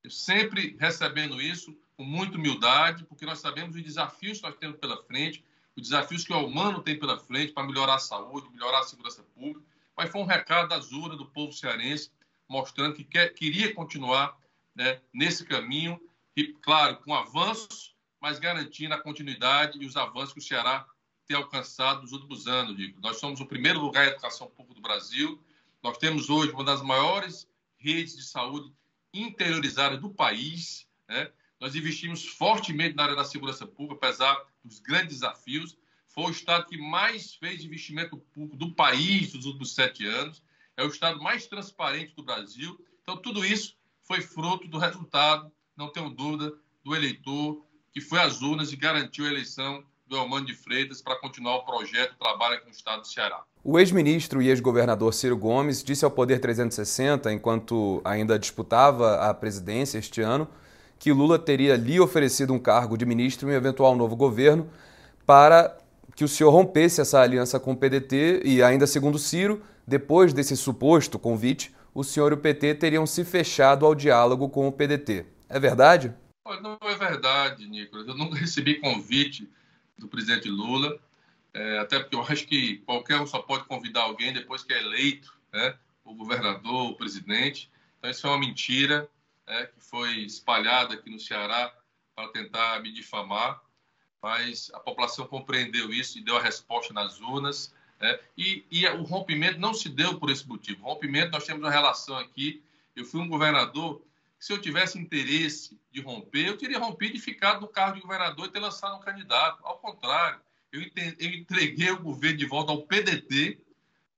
sempre 0.09 0.77
recebendo 0.79 1.41
isso 1.41 1.77
com 1.97 2.05
muita 2.05 2.37
humildade, 2.37 3.05
porque 3.05 3.27
nós 3.27 3.39
sabemos 3.39 3.75
os 3.75 3.83
desafios 3.83 4.39
que 4.39 4.45
nós 4.45 4.57
temos 4.57 4.79
pela 4.79 5.03
frente, 5.05 5.45
os 5.75 5.83
desafios 5.83 6.25
que 6.25 6.33
o 6.33 6.47
humano 6.47 6.83
tem 6.83 6.99
pela 6.99 7.19
frente 7.19 7.53
para 7.53 7.67
melhorar 7.67 7.97
a 7.97 7.99
saúde, 7.99 8.49
melhorar 8.51 8.81
a 8.81 8.85
segurança 8.85 9.23
pública. 9.35 9.63
Mas 9.97 10.11
foi 10.11 10.21
um 10.21 10.27
recado 10.27 10.69
da 10.69 10.79
Zura, 10.79 11.17
do 11.17 11.27
povo 11.27 11.53
cearense, 11.53 12.11
mostrando 12.49 12.95
que 12.95 13.05
quer, 13.05 13.33
queria 13.35 13.75
continuar 13.75 14.39
né, 14.77 15.01
nesse 15.13 15.45
caminho, 15.45 15.99
e, 16.37 16.53
claro, 16.61 16.99
com 16.99 17.15
avanços, 17.15 17.97
mas 18.21 18.39
garantindo 18.39 18.95
a 18.95 19.01
continuidade 19.01 19.79
e 19.83 19.87
os 19.87 19.97
avanços 19.97 20.35
que 20.35 20.39
o 20.39 20.43
Ceará 20.43 20.87
tem 21.27 21.37
alcançado 21.37 22.03
nos 22.03 22.13
últimos 22.13 22.47
anos. 22.47 22.77
Digo. 22.77 23.01
Nós 23.01 23.17
somos 23.19 23.41
o 23.41 23.47
primeiro 23.47 23.81
lugar 23.81 24.07
em 24.07 24.11
educação 24.11 24.49
pública 24.49 24.75
do 24.75 24.83
Brasil, 24.83 25.43
nós 25.83 25.97
temos 25.99 26.29
hoje 26.29 26.53
uma 26.53 26.65
das 26.65 26.83
maiores 26.83 27.49
redes 27.79 28.17
de 28.17 28.25
saúde 28.25 28.73
interiorizadas 29.15 30.01
do 30.01 30.11
país, 30.11 30.87
né? 31.09 31.31
nós 31.61 31.75
investimos 31.75 32.27
fortemente 32.27 32.97
na 32.97 33.05
área 33.05 33.17
da 33.17 33.25
segurança 33.25 33.67
pública, 33.67 33.95
apesar 34.07 34.37
dos 34.63 34.79
grandes 34.79 35.17
desafios. 35.17 35.77
Foi 36.09 36.25
o 36.25 36.31
estado 36.31 36.67
que 36.67 36.77
mais 36.77 37.35
fez 37.35 37.65
investimento 37.65 38.19
público 38.19 38.57
do 38.57 38.75
país 38.75 39.33
nos 39.33 39.47
últimos 39.47 39.75
sete 39.75 40.05
anos. 40.05 40.43
É 40.77 40.85
o 40.85 40.89
estado 40.89 41.23
mais 41.23 41.47
transparente 41.47 42.15
do 42.15 42.23
Brasil. 42.23 42.85
Então, 43.03 43.17
tudo 43.17 43.45
isso 43.45 43.77
foi 44.07 44.21
fruto 44.21 44.69
do 44.69 44.79
resultado, 44.79 45.51
não 45.77 45.93
tenho 45.93 46.09
dúvida, 46.11 46.53
do 46.85 46.95
eleitor 46.95 47.61
que 47.93 48.01
foi 48.01 48.21
às 48.21 48.43
urnas 48.43 48.73
e 48.73 48.77
garantiu 48.77 49.25
a 49.25 49.29
eleição 49.29 49.83
do 50.07 50.17
Elmano 50.17 50.47
de 50.47 50.55
Freitas 50.55 51.03
para 51.03 51.17
continuar 51.17 51.57
o 51.57 51.65
projeto 51.65 52.13
de 52.13 52.19
trabalho 52.19 52.55
aqui 52.55 52.67
no 52.67 52.71
estado 52.71 53.01
do 53.01 53.09
Ceará. 53.09 53.43
O 53.65 53.79
ex-ministro 53.79 54.41
e 54.41 54.49
ex-governador 54.49 55.13
Ciro 55.13 55.37
Gomes 55.37 55.83
disse 55.83 56.05
ao 56.05 56.11
Poder 56.11 56.39
360, 56.39 57.33
enquanto 57.33 58.01
ainda 58.05 58.39
disputava 58.39 59.17
a 59.29 59.35
presidência 59.35 59.99
este 59.99 60.21
ano, 60.21 60.47
que 60.99 61.13
Lula 61.13 61.39
teria 61.39 61.75
lhe 61.75 61.99
oferecido 61.99 62.53
um 62.53 62.59
cargo 62.59 62.97
de 62.97 63.05
ministro 63.05 63.49
em 63.49 63.53
um 63.53 63.57
eventual 63.57 63.97
novo 63.97 64.15
governo 64.15 64.71
para 65.27 65.77
que 66.15 66.25
o 66.25 66.29
senhor 66.29 66.51
rompesse 66.51 67.01
essa 67.01 67.21
aliança 67.21 67.59
com 67.59 67.73
o 67.73 67.77
PDT 67.77 68.43
e, 68.45 68.63
ainda 68.63 68.87
segundo 68.87 69.19
Ciro, 69.19 69.61
depois 69.87 70.33
desse 70.33 70.57
suposto 70.57 71.19
convite, 71.19 71.75
o 71.97 72.05
senhor 72.05 72.31
e 72.31 72.35
o 72.35 72.39
PT 72.39 72.75
teriam 72.75 73.07
se 73.07 73.25
fechado 73.25 73.87
ao 73.87 73.95
diálogo 73.95 74.51
com 74.51 74.69
o 74.69 74.73
PDT. 74.73 75.25
É 75.49 75.59
verdade? 75.59 76.15
Não 76.61 76.77
é 76.83 76.95
verdade, 76.95 77.67
Nicolas. 77.67 78.07
Eu 78.07 78.15
nunca 78.15 78.37
recebi 78.37 78.75
convite 78.75 79.51
do 79.97 80.07
presidente 80.07 80.47
Lula, 80.47 81.01
é, 81.55 81.79
até 81.79 81.99
porque 81.99 82.15
eu 82.15 82.21
acho 82.21 82.47
que 82.47 82.77
qualquer 82.81 83.19
um 83.19 83.27
só 83.27 83.39
pode 83.39 83.65
convidar 83.65 84.03
alguém 84.03 84.31
depois 84.31 84.63
que 84.63 84.75
é 84.75 84.83
eleito, 84.83 85.35
né? 85.51 85.75
o 86.05 86.15
governador, 86.15 86.91
o 86.91 86.97
presidente. 86.97 87.71
Então, 87.99 88.11
isso 88.11 88.27
é 88.27 88.31
uma 88.31 88.39
mentira. 88.39 89.09
é, 89.47 89.65
que 89.65 89.81
foi 89.81 90.19
espalhada 90.19 90.95
aqui 90.95 91.09
no 91.09 91.19
Ceará 91.19 91.73
para 92.15 92.29
tentar 92.29 92.83
me 92.83 92.93
difamar, 92.93 93.63
mas 94.21 94.71
a 94.75 94.81
população 94.81 95.27
compreendeu 95.27 95.91
isso 95.93 96.19
e 96.19 96.21
deu 96.21 96.37
a 96.37 96.43
resposta 96.43 96.93
nas 96.93 97.21
urnas. 97.21 97.73
É, 98.01 98.21
e, 98.37 98.65
e, 98.71 98.87
o 98.89 99.03
rompimento 99.03 99.59
não 99.59 99.73
se 99.73 99.89
deu 99.89 100.19
por 100.19 100.31
esse 100.31 100.47
motivo. 100.47 100.85
O 100.85 100.93
rompimento, 100.93 101.33
nós 101.33 101.45
temos 101.45 101.63
uma 101.63 101.71
relação 101.71 102.17
aqui. 102.19 102.63
Eu 102.95 103.05
fui 103.05 103.21
um 103.21 103.29
governador 103.29 104.03
que, 104.39 104.45
se 104.45 104.53
eu 104.53 104.61
tivesse 104.61 104.99
interesse 104.99 105.79
de 105.91 106.01
romper, 106.03 106.47
eu 106.47 106.59
teria 106.59 106.79
rompido 106.79 107.17
e 107.17 107.21
ficado 107.21 107.61
no 107.61 107.69
cargo 107.69 107.97
de 107.97 108.03
governador 108.03 108.47
e 108.47 108.51
ter 108.51 108.59
lançado 108.59 108.97
um 108.97 109.01
candidato. 109.01 109.65
Ao 109.65 109.79
contrário, 109.79 110.41
eu, 110.71 110.83
eu 111.19 111.31
entreguei 111.31 111.91
o 111.91 112.03
governo 112.03 112.37
de 112.37 112.47
volta 112.47 112.73
ao 112.73 112.83
PDT, 112.83 113.59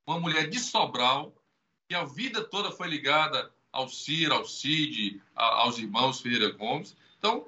uma 0.06 0.18
mulher 0.18 0.48
de 0.48 0.58
Sobral, 0.58 1.32
que 1.88 1.94
a 1.94 2.04
vida 2.04 2.42
toda 2.42 2.72
foi 2.72 2.88
ligada 2.88 3.52
ao 3.70 3.88
CIR, 3.88 4.32
ao 4.32 4.44
CID, 4.44 5.22
aos 5.34 5.78
irmãos 5.78 6.20
Ferreira 6.20 6.50
Gomes. 6.50 6.96
Então, 7.18 7.46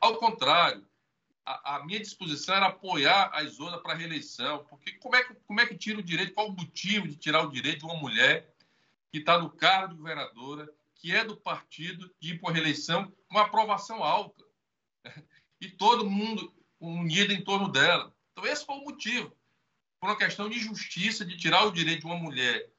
ao 0.00 0.16
contrário, 0.16 0.82
a, 1.46 1.76
a 1.76 1.86
minha 1.86 2.00
disposição 2.00 2.56
era 2.56 2.66
apoiar 2.66 3.30
a 3.32 3.42
Isola 3.44 3.80
para 3.80 3.94
reeleição, 3.94 4.64
porque 4.68 4.92
como 4.94 5.14
é, 5.14 5.22
que, 5.22 5.34
como 5.46 5.60
é 5.60 5.66
que 5.66 5.78
tira 5.78 6.00
o 6.00 6.02
direito, 6.02 6.34
qual 6.34 6.48
o 6.48 6.52
motivo 6.52 7.06
de 7.06 7.14
tirar 7.16 7.42
o 7.42 7.50
direito 7.50 7.78
de 7.78 7.84
uma 7.84 7.96
mulher 7.96 8.52
que 9.12 9.18
está 9.18 9.38
no 9.38 9.48
cargo 9.48 9.94
de 9.94 10.00
governadora, 10.00 10.68
que 10.96 11.14
é 11.14 11.24
do 11.24 11.36
partido, 11.36 12.12
de 12.20 12.32
ir 12.32 12.40
para 12.40 12.50
a 12.50 12.52
reeleição 12.52 13.12
com 13.28 13.38
aprovação 13.38 14.02
alta. 14.02 14.44
E 15.58 15.70
todo 15.70 16.10
mundo 16.10 16.54
unido 16.78 17.32
em 17.32 17.42
torno 17.42 17.72
dela. 17.72 18.14
Então, 18.30 18.44
esse 18.44 18.66
foi 18.66 18.74
o 18.74 18.84
motivo. 18.84 19.34
Por 19.98 20.10
uma 20.10 20.18
questão 20.18 20.50
de 20.50 20.58
justiça, 20.58 21.24
de 21.24 21.34
tirar 21.34 21.64
o 21.64 21.72
direito 21.72 22.00
de 22.00 22.06
uma 22.06 22.18
mulher, 22.18 22.70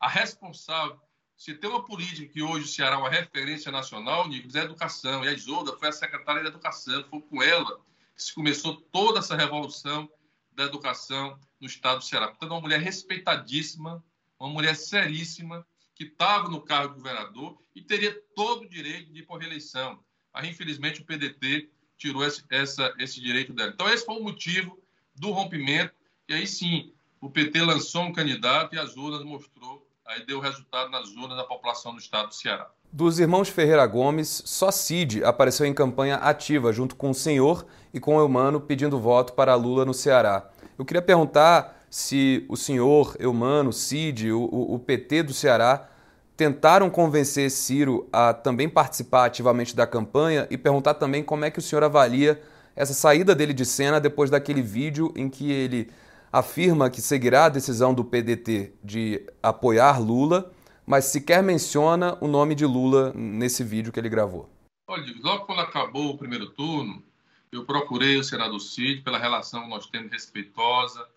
a 0.00 0.08
responsável 0.08 0.98
se 1.36 1.52
tem 1.54 1.68
uma 1.68 1.84
política 1.84 2.32
que 2.32 2.42
hoje 2.42 2.64
o 2.64 2.68
Ceará 2.68 2.94
é 2.94 2.98
uma 2.98 3.10
referência 3.10 3.70
nacional, 3.70 4.28
Nicolas, 4.28 4.54
é 4.54 4.60
a 4.60 4.64
educação. 4.64 5.24
E 5.24 5.28
a 5.28 5.32
Isolda 5.32 5.76
foi 5.76 5.88
a 5.88 5.92
secretária 5.92 6.42
da 6.42 6.48
Educação. 6.48 7.04
Foi 7.10 7.20
com 7.20 7.42
ela 7.42 7.80
que 8.22 8.28
se 8.28 8.34
começou 8.34 8.76
toda 8.76 9.18
essa 9.18 9.36
revolução 9.36 10.08
da 10.52 10.64
educação 10.64 11.38
no 11.60 11.66
estado 11.66 11.98
do 11.98 12.04
Ceará. 12.04 12.28
Portanto, 12.28 12.50
uma 12.50 12.60
mulher 12.60 12.80
respeitadíssima, 12.80 14.02
uma 14.38 14.50
mulher 14.50 14.76
seríssima, 14.76 15.66
que 15.94 16.04
estava 16.04 16.48
no 16.48 16.60
cargo 16.60 16.94
de 16.94 17.00
governador 17.00 17.58
e 17.74 17.82
teria 17.82 18.12
todo 18.34 18.62
o 18.62 18.68
direito 18.68 19.12
de 19.12 19.20
ir 19.20 19.26
para 19.26 19.36
a 19.36 19.40
reeleição. 19.40 20.02
Mas, 20.32 20.48
infelizmente, 20.48 21.00
o 21.00 21.04
PDT 21.04 21.70
tirou 21.96 22.24
esse, 22.24 22.44
essa, 22.50 22.94
esse 22.98 23.20
direito 23.20 23.52
dela. 23.52 23.70
Então, 23.72 23.88
esse 23.88 24.04
foi 24.04 24.16
o 24.16 24.22
motivo 24.22 24.78
do 25.14 25.30
rompimento. 25.30 25.94
E 26.28 26.34
aí 26.34 26.46
sim, 26.46 26.92
o 27.20 27.30
PT 27.30 27.60
lançou 27.62 28.02
um 28.02 28.12
candidato 28.12 28.74
e 28.74 28.78
as 28.78 28.96
urnas 28.96 29.22
mostrou 29.22 29.86
aí 30.04 30.24
deu 30.26 30.40
resultado 30.40 30.90
nas 30.90 31.08
urnas 31.10 31.36
da 31.36 31.44
população 31.44 31.92
do 31.92 32.00
estado 32.00 32.28
do 32.28 32.34
Ceará. 32.34 32.70
Dos 32.94 33.18
irmãos 33.18 33.48
Ferreira 33.48 33.86
Gomes, 33.86 34.42
só 34.44 34.70
Cid 34.70 35.24
apareceu 35.24 35.64
em 35.64 35.72
campanha 35.72 36.16
ativa 36.16 36.70
junto 36.74 36.94
com 36.94 37.08
o 37.08 37.14
senhor 37.14 37.64
e 37.94 37.98
com 37.98 38.16
o 38.16 38.20
Eumano 38.20 38.60
pedindo 38.60 39.00
voto 39.00 39.32
para 39.32 39.54
Lula 39.54 39.86
no 39.86 39.94
Ceará. 39.94 40.50
Eu 40.78 40.84
queria 40.84 41.00
perguntar 41.00 41.86
se 41.88 42.44
o 42.50 42.56
senhor, 42.56 43.16
Eumano, 43.18 43.72
Cid, 43.72 44.30
o, 44.30 44.44
o, 44.44 44.78
PT 44.78 45.22
do 45.22 45.32
Ceará 45.32 45.88
tentaram 46.36 46.90
convencer 46.90 47.50
Ciro 47.50 48.06
a 48.12 48.34
também 48.34 48.68
participar 48.68 49.24
ativamente 49.24 49.74
da 49.74 49.86
campanha 49.86 50.46
e 50.50 50.58
perguntar 50.58 50.92
também 50.92 51.24
como 51.24 51.46
é 51.46 51.50
que 51.50 51.60
o 51.60 51.62
senhor 51.62 51.82
avalia 51.82 52.42
essa 52.76 52.92
saída 52.92 53.34
dele 53.34 53.54
de 53.54 53.64
cena 53.64 53.98
depois 53.98 54.28
daquele 54.28 54.60
vídeo 54.60 55.14
em 55.16 55.30
que 55.30 55.50
ele 55.50 55.90
afirma 56.30 56.90
que 56.90 57.00
seguirá 57.00 57.46
a 57.46 57.48
decisão 57.48 57.94
do 57.94 58.04
PDT 58.04 58.74
de 58.84 59.26
apoiar 59.42 59.98
Lula, 59.98 60.52
mas 60.86 61.06
sequer 61.06 61.42
menciona 61.42 62.16
o 62.20 62.26
nome 62.26 62.54
de 62.54 62.66
Lula 62.66 63.12
nesse 63.14 63.62
vídeo 63.62 63.92
que 63.92 63.98
ele 63.98 64.08
gravou. 64.08 64.48
Olha, 64.86 65.14
logo 65.20 65.46
quando 65.46 65.60
acabou 65.60 66.10
o 66.10 66.18
primeiro 66.18 66.50
turno, 66.50 67.02
eu 67.50 67.64
procurei 67.64 68.16
o 68.16 68.24
senador 68.24 68.60
Cid 68.60 69.02
pela 69.02 69.18
relação 69.18 69.62
que 69.62 69.68
nós 69.68 69.86
temos 69.86 70.10
respeitosa. 70.10 71.08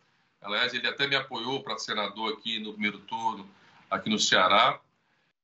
Aliás, 0.41 0.73
ele 0.73 0.87
até 0.87 1.07
me 1.07 1.15
apoiou 1.15 1.63
para 1.63 1.77
senador 1.77 2.33
aqui 2.33 2.59
no 2.59 2.73
primeiro 2.73 2.99
turno, 2.99 3.49
aqui 3.89 4.09
no 4.09 4.19
Ceará. 4.19 4.79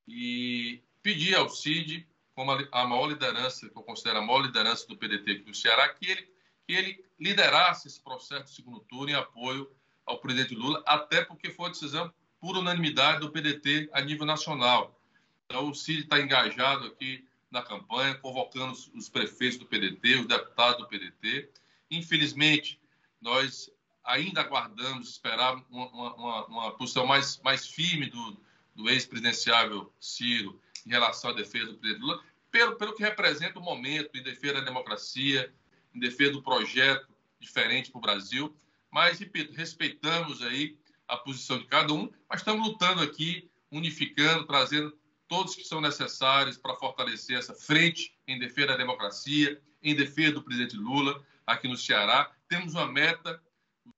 E 0.07 0.81
pedi 1.01 1.33
ao 1.33 1.49
Cid, 1.49 2.07
como 2.35 2.51
a 2.51 2.87
maior 2.87 3.07
liderança, 3.07 3.69
que 3.69 3.77
eu 3.77 3.83
considero 3.83 4.19
a 4.19 4.21
maior 4.21 4.41
liderança 4.41 4.87
do 4.87 4.95
PDT 4.95 5.31
aqui 5.31 5.47
no 5.47 5.55
Ceará, 5.55 5.89
que 5.89 6.05
ele 6.09 6.31
que 6.71 6.73
ele 6.73 7.03
liderasse 7.19 7.87
esse 7.87 7.99
processo 7.99 8.45
de 8.45 8.51
segundo 8.51 8.79
turno 8.81 9.09
em 9.09 9.15
apoio 9.15 9.69
ao 10.05 10.19
presidente 10.19 10.55
Lula, 10.55 10.81
até 10.85 11.23
porque 11.23 11.49
foi 11.49 11.65
uma 11.65 11.71
decisão 11.71 12.11
por 12.41 12.57
unanimidade 12.57 13.19
do 13.19 13.31
PDT 13.31 13.89
a 13.93 14.01
nível 14.01 14.25
nacional. 14.25 14.99
Então, 15.45 15.69
o 15.69 15.75
Cid 15.75 16.01
está 16.01 16.19
engajado 16.19 16.87
aqui 16.87 17.23
na 17.51 17.61
campanha, 17.61 18.15
convocando 18.15 18.73
os 18.95 19.07
prefeitos 19.07 19.59
do 19.59 19.65
PDT, 19.65 20.15
os 20.15 20.25
deputados 20.25 20.79
do 20.79 20.87
PDT. 20.87 21.49
Infelizmente, 21.91 22.79
nós 23.21 23.69
ainda 24.03 24.41
aguardamos, 24.41 25.09
esperar 25.09 25.63
uma, 25.69 25.87
uma, 25.89 26.45
uma 26.47 26.71
posição 26.71 27.05
mais, 27.05 27.39
mais 27.43 27.67
firme 27.67 28.09
do, 28.09 28.37
do 28.73 28.89
ex-presidenciável 28.89 29.93
Ciro 29.99 30.59
em 30.87 30.89
relação 30.89 31.29
à 31.29 31.33
defesa 31.33 31.67
do 31.67 31.77
presidente 31.77 32.01
Lula, 32.01 32.23
pelo, 32.49 32.75
pelo 32.75 32.95
que 32.95 33.03
representa 33.03 33.59
o 33.59 33.61
momento 33.61 34.17
em 34.17 34.23
defesa 34.23 34.55
da 34.55 34.61
democracia, 34.61 35.53
em 35.93 35.99
defesa 35.99 36.31
do 36.31 36.41
projeto 36.41 37.07
diferente 37.39 37.91
para 37.91 37.99
o 37.99 38.01
Brasil. 38.01 38.55
Mas, 38.89 39.19
repito, 39.19 39.53
respeitamos 39.53 40.41
aí 40.41 40.77
a 41.11 41.17
posição 41.17 41.57
de 41.57 41.65
cada 41.65 41.91
um, 41.91 42.09
mas 42.29 42.39
estamos 42.39 42.65
lutando 42.65 43.01
aqui, 43.01 43.51
unificando, 43.69 44.45
trazendo 44.47 44.97
todos 45.27 45.55
que 45.55 45.65
são 45.65 45.81
necessários 45.81 46.57
para 46.57 46.73
fortalecer 46.75 47.37
essa 47.37 47.53
frente 47.53 48.17
em 48.25 48.39
defesa 48.39 48.67
da 48.67 48.77
democracia, 48.77 49.61
em 49.83 49.93
defesa 49.93 50.35
do 50.35 50.41
presidente 50.41 50.77
Lula 50.77 51.21
aqui 51.45 51.67
no 51.67 51.75
Ceará. 51.75 52.31
Temos 52.47 52.75
uma 52.75 52.89
meta, 52.89 53.41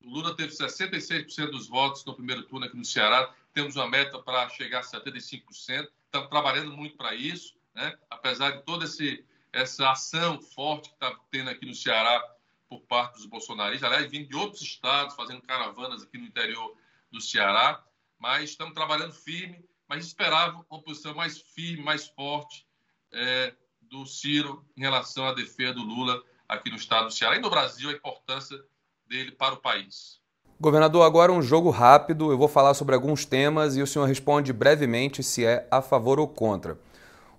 o 0.03 0.09
Lula 0.09 0.35
teve 0.35 0.53
66% 0.53 1.51
dos 1.51 1.67
votos 1.67 2.03
no 2.03 2.15
primeiro 2.15 2.43
turno 2.43 2.65
aqui 2.65 2.75
no 2.75 2.85
Ceará, 2.85 3.31
temos 3.53 3.75
uma 3.75 3.87
meta 3.87 4.17
para 4.17 4.49
chegar 4.49 4.79
a 4.79 4.83
75%, 4.83 5.87
estamos 6.05 6.29
trabalhando 6.29 6.75
muito 6.75 6.97
para 6.97 7.13
isso, 7.13 7.53
né? 7.75 7.95
apesar 8.09 8.57
de 8.57 8.63
todo 8.63 8.85
esse 8.85 9.23
essa 9.51 9.91
ação 9.91 10.41
forte 10.41 10.89
que 10.89 10.95
está 10.95 11.15
tendo 11.29 11.51
aqui 11.51 11.63
no 11.63 11.75
Ceará 11.75 12.19
por 12.67 12.81
parte 12.81 13.17
dos 13.17 13.27
bolsonaristas, 13.27 13.87
aliás, 13.87 14.09
vindo 14.09 14.29
de 14.29 14.35
outros 14.35 14.63
estados, 14.63 15.15
fazendo 15.15 15.43
caravanas 15.43 16.01
aqui 16.01 16.17
no 16.17 16.25
interior 16.25 16.75
do 17.13 17.21
Ceará, 17.21 17.81
mas 18.19 18.49
estamos 18.49 18.73
trabalhando 18.73 19.13
firme, 19.13 19.63
mas 19.87 20.05
esperava 20.05 20.65
uma 20.69 20.81
posição 20.81 21.13
mais 21.13 21.37
firme, 21.39 21.83
mais 21.83 22.07
forte 22.07 22.65
é, 23.11 23.53
do 23.81 24.05
Ciro 24.05 24.65
em 24.75 24.81
relação 24.81 25.27
à 25.27 25.33
defesa 25.33 25.75
do 25.75 25.83
Lula 25.83 26.21
aqui 26.49 26.71
no 26.71 26.75
estado 26.75 27.05
do 27.05 27.13
Ceará 27.13 27.37
e 27.37 27.39
no 27.39 27.49
Brasil, 27.49 27.89
a 27.89 27.93
importância 27.93 28.59
dele 29.07 29.31
para 29.31 29.53
o 29.53 29.57
país. 29.57 30.19
Governador, 30.59 31.05
agora 31.05 31.31
um 31.31 31.41
jogo 31.41 31.69
rápido. 31.69 32.31
Eu 32.31 32.37
vou 32.37 32.47
falar 32.47 32.73
sobre 32.73 32.95
alguns 32.95 33.25
temas 33.25 33.75
e 33.75 33.81
o 33.81 33.87
senhor 33.87 34.05
responde 34.05 34.51
brevemente 34.51 35.21
se 35.21 35.45
é 35.45 35.67
a 35.69 35.81
favor 35.81 36.19
ou 36.19 36.27
contra. 36.27 36.77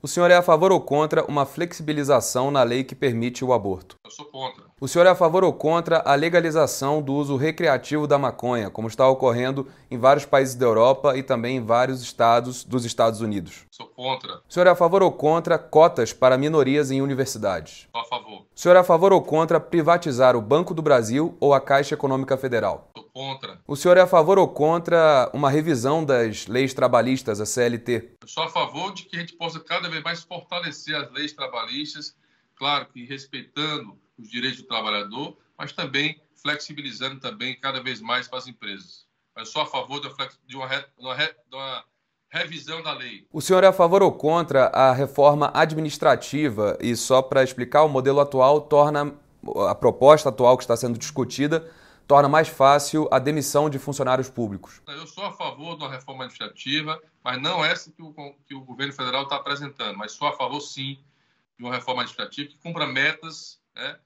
O 0.04 0.06
senhor 0.06 0.30
é 0.30 0.36
a 0.36 0.42
favor 0.42 0.70
ou 0.70 0.82
contra 0.82 1.24
uma 1.24 1.46
flexibilização 1.46 2.50
na 2.50 2.62
lei 2.62 2.84
que 2.84 2.94
permite 2.94 3.42
o 3.42 3.54
aborto? 3.54 3.96
Eu 4.04 4.10
sou 4.10 4.26
contra. 4.26 4.62
O 4.78 4.86
senhor 4.86 5.06
é 5.06 5.08
a 5.08 5.14
favor 5.14 5.42
ou 5.42 5.50
contra 5.50 6.02
a 6.04 6.14
legalização 6.14 7.00
do 7.00 7.14
uso 7.14 7.36
recreativo 7.36 8.06
da 8.06 8.18
maconha, 8.18 8.68
como 8.68 8.86
está 8.86 9.08
ocorrendo 9.08 9.66
em 9.90 9.96
vários 9.96 10.26
países 10.26 10.56
da 10.56 10.66
Europa 10.66 11.16
e 11.16 11.22
também 11.22 11.56
em 11.56 11.64
vários 11.64 12.02
estados 12.02 12.64
dos 12.64 12.84
Estados 12.84 13.22
Unidos? 13.22 13.64
Sou 13.70 13.86
contra. 13.86 14.42
O 14.46 14.52
senhor 14.52 14.66
é 14.66 14.70
a 14.72 14.76
favor 14.76 15.02
ou 15.02 15.10
contra 15.10 15.56
cotas 15.56 16.12
para 16.12 16.36
minorias 16.36 16.90
em 16.90 17.00
universidades? 17.00 17.88
Sou 17.90 18.02
a 18.02 18.04
favor. 18.04 18.40
O 18.54 18.60
senhor 18.60 18.76
é 18.76 18.80
a 18.80 18.84
favor 18.84 19.10
ou 19.10 19.22
contra 19.22 19.58
privatizar 19.58 20.36
o 20.36 20.42
Banco 20.42 20.74
do 20.74 20.82
Brasil 20.82 21.34
ou 21.40 21.54
a 21.54 21.62
Caixa 21.62 21.94
Econômica 21.94 22.36
Federal? 22.36 22.90
Contra. 23.14 23.60
O 23.64 23.76
senhor 23.76 23.96
é 23.96 24.00
a 24.00 24.08
favor 24.08 24.40
ou 24.40 24.48
contra 24.48 25.30
uma 25.32 25.48
revisão 25.48 26.04
das 26.04 26.48
leis 26.48 26.74
trabalhistas, 26.74 27.40
a 27.40 27.46
CLT? 27.46 28.16
Eu 28.20 28.26
sou 28.26 28.42
a 28.42 28.48
favor 28.48 28.92
de 28.92 29.04
que 29.04 29.16
a 29.16 29.20
gente 29.20 29.34
possa 29.34 29.60
cada 29.60 29.88
vez 29.88 30.02
mais 30.02 30.24
fortalecer 30.24 30.96
as 30.96 31.08
leis 31.12 31.32
trabalhistas, 31.32 32.16
claro 32.56 32.86
que 32.86 33.04
respeitando 33.04 33.96
os 34.18 34.28
direitos 34.28 34.62
do 34.62 34.66
trabalhador, 34.66 35.38
mas 35.56 35.72
também 35.72 36.20
flexibilizando 36.42 37.20
também 37.20 37.54
cada 37.60 37.80
vez 37.80 38.00
mais 38.00 38.26
para 38.26 38.40
as 38.40 38.48
empresas. 38.48 39.06
Mas 39.36 39.48
sou 39.48 39.62
a 39.62 39.66
favor 39.66 40.00
de 40.00 40.08
uma, 40.08 40.28
de 40.48 40.56
uma, 40.56 40.66
de 40.68 41.54
uma 41.54 41.84
revisão 42.28 42.82
da 42.82 42.92
lei. 42.94 43.28
O 43.32 43.40
senhor 43.40 43.62
é 43.62 43.68
a 43.68 43.72
favor 43.72 44.02
ou 44.02 44.10
contra 44.10 44.66
a 44.66 44.92
reforma 44.92 45.52
administrativa? 45.54 46.76
E 46.80 46.96
só 46.96 47.22
para 47.22 47.44
explicar, 47.44 47.84
o 47.84 47.88
modelo 47.88 48.18
atual 48.18 48.62
torna 48.62 49.14
a 49.68 49.74
proposta 49.76 50.30
atual 50.30 50.56
que 50.56 50.64
está 50.64 50.76
sendo 50.76 50.98
discutida 50.98 51.70
torna 52.06 52.28
mais 52.28 52.48
fácil 52.48 53.08
a 53.10 53.18
demissão 53.18 53.70
de 53.70 53.78
funcionários 53.78 54.28
públicos. 54.28 54.82
Eu 54.86 55.06
sou 55.06 55.24
a 55.24 55.32
favor 55.32 55.76
de 55.76 55.84
uma 55.84 55.90
reforma 55.90 56.24
administrativa, 56.24 57.00
mas 57.22 57.40
não 57.40 57.64
essa 57.64 57.90
que 57.90 58.02
o, 58.02 58.12
que 58.46 58.54
o 58.54 58.60
governo 58.60 58.92
federal 58.92 59.24
está 59.24 59.36
apresentando, 59.36 59.96
mas 59.96 60.12
sou 60.12 60.28
a 60.28 60.32
favor, 60.32 60.60
sim, 60.60 60.98
de 61.58 61.64
uma 61.64 61.74
reforma 61.74 62.02
administrativa 62.02 62.50
que 62.50 62.58
cumpra 62.58 62.86
metas, 62.86 63.60
né, 63.74 63.98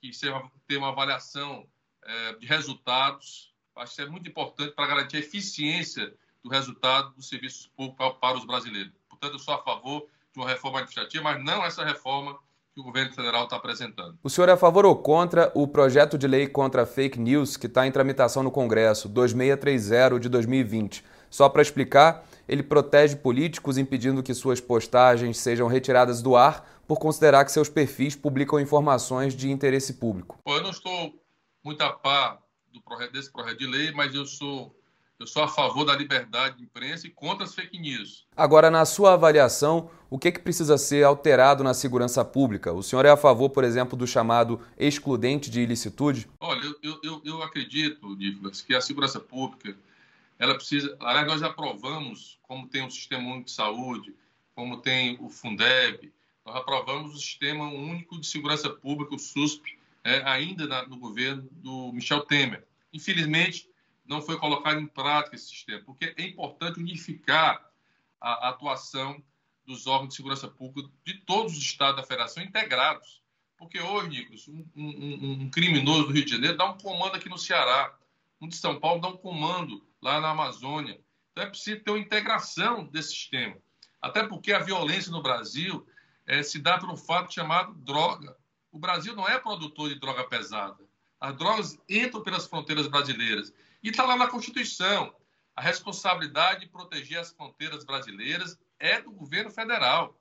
que 0.00 0.12
seja, 0.12 0.42
tenha 0.66 0.80
uma 0.80 0.90
avaliação 0.90 1.66
é, 2.02 2.34
de 2.34 2.46
resultados. 2.46 3.54
Acho 3.74 3.94
que 3.94 4.00
isso 4.00 4.08
é 4.08 4.10
muito 4.10 4.28
importante 4.28 4.74
para 4.74 4.86
garantir 4.86 5.16
a 5.16 5.20
eficiência 5.20 6.14
do 6.42 6.50
resultado 6.50 7.14
dos 7.14 7.28
serviços 7.28 7.66
públicos 7.68 8.16
para 8.20 8.36
os 8.36 8.44
brasileiros. 8.44 8.92
Portanto, 9.08 9.32
eu 9.32 9.38
sou 9.38 9.54
a 9.54 9.62
favor 9.62 10.06
de 10.32 10.38
uma 10.38 10.48
reforma 10.48 10.78
administrativa, 10.78 11.24
mas 11.24 11.42
não 11.42 11.64
essa 11.64 11.84
reforma 11.84 12.38
que 12.76 12.80
o 12.80 12.84
governo 12.84 13.10
federal 13.14 13.44
está 13.44 13.56
apresentando. 13.56 14.18
O 14.22 14.28
senhor 14.28 14.50
é 14.50 14.52
a 14.52 14.56
favor 14.56 14.84
ou 14.84 14.94
contra 14.94 15.50
o 15.54 15.66
projeto 15.66 16.18
de 16.18 16.26
lei 16.26 16.46
contra 16.46 16.84
fake 16.84 17.18
news 17.18 17.56
que 17.56 17.66
está 17.66 17.86
em 17.86 17.90
tramitação 17.90 18.42
no 18.42 18.50
Congresso, 18.50 19.08
2630 19.08 20.20
de 20.20 20.28
2020? 20.28 21.02
Só 21.30 21.48
para 21.48 21.62
explicar, 21.62 22.26
ele 22.46 22.62
protege 22.62 23.16
políticos 23.16 23.78
impedindo 23.78 24.22
que 24.22 24.34
suas 24.34 24.60
postagens 24.60 25.38
sejam 25.38 25.68
retiradas 25.68 26.20
do 26.20 26.36
ar 26.36 26.68
por 26.86 26.98
considerar 26.98 27.46
que 27.46 27.50
seus 27.50 27.70
perfis 27.70 28.14
publicam 28.14 28.60
informações 28.60 29.34
de 29.34 29.50
interesse 29.50 29.94
público. 29.94 30.38
eu 30.46 30.62
não 30.62 30.70
estou 30.70 31.18
muito 31.64 31.80
a 31.80 31.90
par 31.90 32.42
do 32.70 32.82
desse 33.10 33.32
projeto 33.32 33.58
de 33.58 33.66
lei, 33.66 33.90
mas 33.92 34.14
eu 34.14 34.26
sou 34.26 34.76
eu 35.18 35.26
sou 35.26 35.42
a 35.42 35.48
favor 35.48 35.84
da 35.84 35.96
liberdade 35.96 36.58
de 36.58 36.64
imprensa 36.64 37.06
e 37.06 37.10
contra 37.10 37.44
as 37.44 37.54
fake 37.54 37.78
news. 37.78 38.26
Agora, 38.36 38.70
na 38.70 38.84
sua 38.84 39.14
avaliação, 39.14 39.90
o 40.10 40.18
que, 40.18 40.30
que 40.30 40.40
precisa 40.40 40.76
ser 40.76 41.04
alterado 41.04 41.64
na 41.64 41.72
segurança 41.72 42.24
pública? 42.24 42.72
O 42.72 42.82
senhor 42.82 43.04
é 43.06 43.10
a 43.10 43.16
favor, 43.16 43.48
por 43.50 43.64
exemplo, 43.64 43.96
do 43.96 44.06
chamado 44.06 44.60
excludente 44.78 45.50
de 45.50 45.60
ilicitude? 45.60 46.28
Olha, 46.38 46.62
eu, 46.82 47.00
eu, 47.02 47.22
eu 47.24 47.42
acredito, 47.42 48.14
Nicolas, 48.14 48.60
que 48.60 48.74
a 48.74 48.80
segurança 48.80 49.18
pública, 49.18 49.76
ela 50.38 50.54
precisa... 50.54 50.94
Aliás, 51.00 51.26
nós 51.26 51.42
aprovamos, 51.42 52.38
como 52.42 52.68
tem 52.68 52.86
o 52.86 52.90
Sistema 52.90 53.26
Único 53.30 53.46
de 53.46 53.52
Saúde, 53.52 54.14
como 54.54 54.78
tem 54.78 55.16
o 55.20 55.30
Fundeb, 55.30 56.12
nós 56.44 56.56
aprovamos 56.56 57.14
o 57.14 57.18
Sistema 57.18 57.64
Único 57.64 58.20
de 58.20 58.26
Segurança 58.26 58.68
Pública, 58.68 59.14
o 59.14 59.18
SUSP, 59.18 59.78
é, 60.04 60.22
ainda 60.24 60.66
na, 60.66 60.86
no 60.86 60.98
governo 60.98 61.48
do 61.50 61.90
Michel 61.92 62.20
Temer. 62.20 62.64
Infelizmente, 62.92 63.68
não 64.06 64.22
foi 64.22 64.38
colocado 64.38 64.80
em 64.80 64.86
prática 64.86 65.36
esse 65.36 65.48
sistema, 65.48 65.82
porque 65.84 66.14
é 66.16 66.22
importante 66.22 66.78
unificar 66.78 67.70
a, 68.20 68.48
atuação 68.48 69.22
dos 69.66 69.86
órgãos 69.86 70.10
de 70.10 70.16
segurança 70.16 70.48
pública 70.48 70.90
de 71.04 71.14
todos 71.14 71.56
os 71.56 71.62
estados 71.62 71.96
da 72.00 72.06
federação 72.06 72.42
integrados. 72.42 73.22
Porque 73.56 73.80
hoje, 73.80 74.08
Nicolas, 74.08 74.48
um, 74.48 74.66
um, 74.76 75.32
um, 75.42 75.50
criminoso 75.50 76.06
do 76.06 76.12
Rio 76.12 76.24
de 76.24 76.30
Janeiro 76.30 76.56
dá 76.56 76.66
um 76.66 76.78
comando 76.78 77.16
aqui 77.16 77.28
no 77.28 77.38
Ceará, 77.38 77.96
um 78.40 78.48
de 78.48 78.56
São 78.56 78.78
Paulo 78.78 79.00
dá 79.00 79.08
um 79.08 79.16
comando 79.16 79.84
lá 80.00 80.20
na 80.20 80.30
Amazônia. 80.30 81.00
Então 81.32 81.44
é 81.44 81.48
preciso 81.48 81.80
ter 81.80 81.90
uma 81.90 81.98
integração 81.98 82.84
desse 82.84 83.10
sistema. 83.10 83.56
Até 84.00 84.26
porque 84.26 84.52
a 84.52 84.58
violência 84.58 85.10
no 85.10 85.22
Brasil 85.22 85.86
é, 86.26 86.42
se 86.42 86.58
dá 86.58 86.78
por 86.78 86.90
um 86.90 86.96
fato 86.96 87.32
chamado 87.32 87.74
droga. 87.74 88.36
O 88.70 88.78
Brasil 88.78 89.16
não 89.16 89.26
é 89.26 89.38
produtor 89.38 89.88
de 89.88 89.98
droga 89.98 90.24
pesada. 90.24 90.84
As 91.18 91.34
drogas 91.36 91.78
entram 91.88 92.22
pelas 92.22 92.46
fronteiras 92.46 92.86
brasileiras 92.86 93.52
e 93.86 93.90
está 93.90 94.04
lá 94.04 94.16
na 94.16 94.26
Constituição. 94.26 95.14
A 95.54 95.62
responsabilidade 95.62 96.62
de 96.62 96.66
proteger 96.66 97.20
as 97.20 97.30
fronteiras 97.30 97.84
brasileiras 97.84 98.58
é 98.80 99.00
do 99.00 99.12
governo 99.12 99.48
federal. 99.48 100.20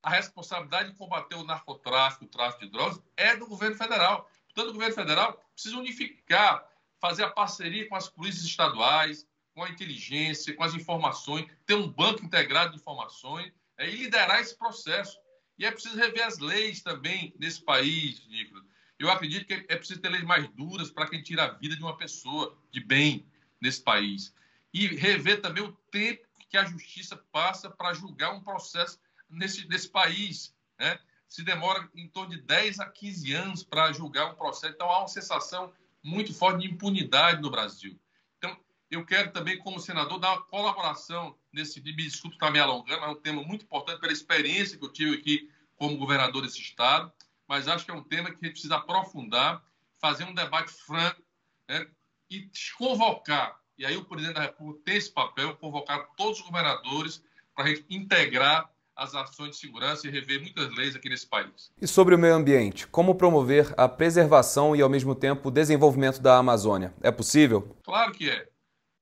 A 0.00 0.10
responsabilidade 0.10 0.92
de 0.92 0.96
combater 0.96 1.34
o 1.34 1.42
narcotráfico, 1.42 2.26
o 2.26 2.28
tráfico 2.28 2.64
de 2.64 2.70
drogas, 2.70 3.02
é 3.16 3.34
do 3.34 3.48
governo 3.48 3.74
federal. 3.74 4.30
Portanto, 4.44 4.70
o 4.70 4.74
governo 4.74 4.94
federal 4.94 5.44
precisa 5.52 5.76
unificar, 5.76 6.64
fazer 7.00 7.24
a 7.24 7.30
parceria 7.30 7.88
com 7.88 7.96
as 7.96 8.08
polícias 8.08 8.44
estaduais, 8.44 9.26
com 9.52 9.64
a 9.64 9.68
inteligência, 9.68 10.54
com 10.54 10.62
as 10.62 10.74
informações, 10.74 11.50
ter 11.66 11.74
um 11.74 11.88
banco 11.88 12.24
integrado 12.24 12.70
de 12.70 12.76
informações 12.76 13.52
é, 13.78 13.90
e 13.90 13.96
liderar 13.96 14.40
esse 14.40 14.56
processo. 14.56 15.18
E 15.58 15.66
é 15.66 15.72
preciso 15.72 15.96
rever 15.96 16.24
as 16.24 16.38
leis 16.38 16.80
também 16.82 17.34
nesse 17.36 17.64
país, 17.64 18.24
Nicolas. 18.28 18.64
Eu 19.02 19.10
acredito 19.10 19.46
que 19.46 19.54
é 19.54 19.76
preciso 19.76 20.00
ter 20.00 20.10
leis 20.10 20.22
mais 20.22 20.48
duras 20.50 20.88
para 20.88 21.08
quem 21.08 21.20
tira 21.20 21.44
a 21.44 21.48
vida 21.48 21.74
de 21.74 21.82
uma 21.82 21.96
pessoa 21.96 22.56
de 22.70 22.78
bem 22.78 23.26
nesse 23.60 23.82
país. 23.82 24.32
E 24.72 24.86
rever 24.86 25.40
também 25.40 25.64
o 25.64 25.72
tempo 25.90 26.24
que 26.48 26.56
a 26.56 26.64
justiça 26.64 27.16
passa 27.32 27.68
para 27.68 27.92
julgar 27.94 28.32
um 28.32 28.40
processo 28.40 29.00
nesse, 29.28 29.66
nesse 29.66 29.88
país. 29.88 30.54
Né? 30.78 31.00
Se 31.26 31.42
demora 31.42 31.90
em 31.96 32.06
torno 32.06 32.30
de 32.30 32.42
10 32.42 32.78
a 32.78 32.88
15 32.88 33.32
anos 33.32 33.64
para 33.64 33.92
julgar 33.92 34.30
um 34.30 34.36
processo. 34.36 34.72
Então, 34.72 34.88
há 34.88 35.00
uma 35.00 35.08
sensação 35.08 35.72
muito 36.00 36.32
forte 36.32 36.60
de 36.60 36.72
impunidade 36.72 37.42
no 37.42 37.50
Brasil. 37.50 37.98
Então, 38.38 38.56
eu 38.88 39.04
quero 39.04 39.32
também, 39.32 39.58
como 39.58 39.80
senador, 39.80 40.20
dar 40.20 40.34
uma 40.34 40.42
colaboração 40.42 41.36
nesse. 41.52 41.80
Me 41.80 41.92
desculpe 41.92 42.36
estar 42.36 42.52
me 42.52 42.60
alongando, 42.60 43.04
é 43.04 43.08
um 43.08 43.16
tema 43.16 43.42
muito 43.42 43.64
importante 43.64 44.00
pela 44.00 44.12
experiência 44.12 44.78
que 44.78 44.84
eu 44.84 44.92
tive 44.92 45.16
aqui 45.16 45.50
como 45.74 45.96
governador 45.96 46.42
desse 46.42 46.60
Estado 46.60 47.12
mas 47.52 47.68
acho 47.68 47.84
que 47.84 47.90
é 47.90 47.94
um 47.94 48.02
tema 48.02 48.30
que 48.30 48.36
a 48.36 48.44
gente 48.46 48.52
precisa 48.52 48.76
aprofundar, 48.76 49.62
fazer 50.00 50.24
um 50.24 50.32
debate 50.32 50.72
franco 50.72 51.20
né, 51.68 51.86
e 52.30 52.48
convocar. 52.78 53.60
E 53.76 53.84
aí 53.84 53.94
o 53.94 54.06
presidente 54.06 54.36
da 54.36 54.40
República 54.40 54.80
tem 54.86 54.96
esse 54.96 55.12
papel, 55.12 55.54
convocar 55.56 56.08
todos 56.16 56.38
os 56.38 56.46
governadores 56.46 57.22
para 57.54 57.66
a 57.66 57.68
gente 57.68 57.84
integrar 57.90 58.70
as 58.96 59.14
ações 59.14 59.50
de 59.50 59.56
segurança 59.58 60.06
e 60.06 60.10
rever 60.10 60.40
muitas 60.40 60.74
leis 60.74 60.96
aqui 60.96 61.10
nesse 61.10 61.26
país. 61.26 61.70
E 61.78 61.86
sobre 61.86 62.14
o 62.14 62.18
meio 62.18 62.34
ambiente, 62.34 62.86
como 62.86 63.16
promover 63.16 63.74
a 63.76 63.86
preservação 63.86 64.74
e, 64.74 64.80
ao 64.80 64.88
mesmo 64.88 65.14
tempo, 65.14 65.50
o 65.50 65.52
desenvolvimento 65.52 66.22
da 66.22 66.38
Amazônia? 66.38 66.94
É 67.02 67.10
possível? 67.10 67.76
Claro 67.84 68.12
que 68.12 68.30
é. 68.30 68.48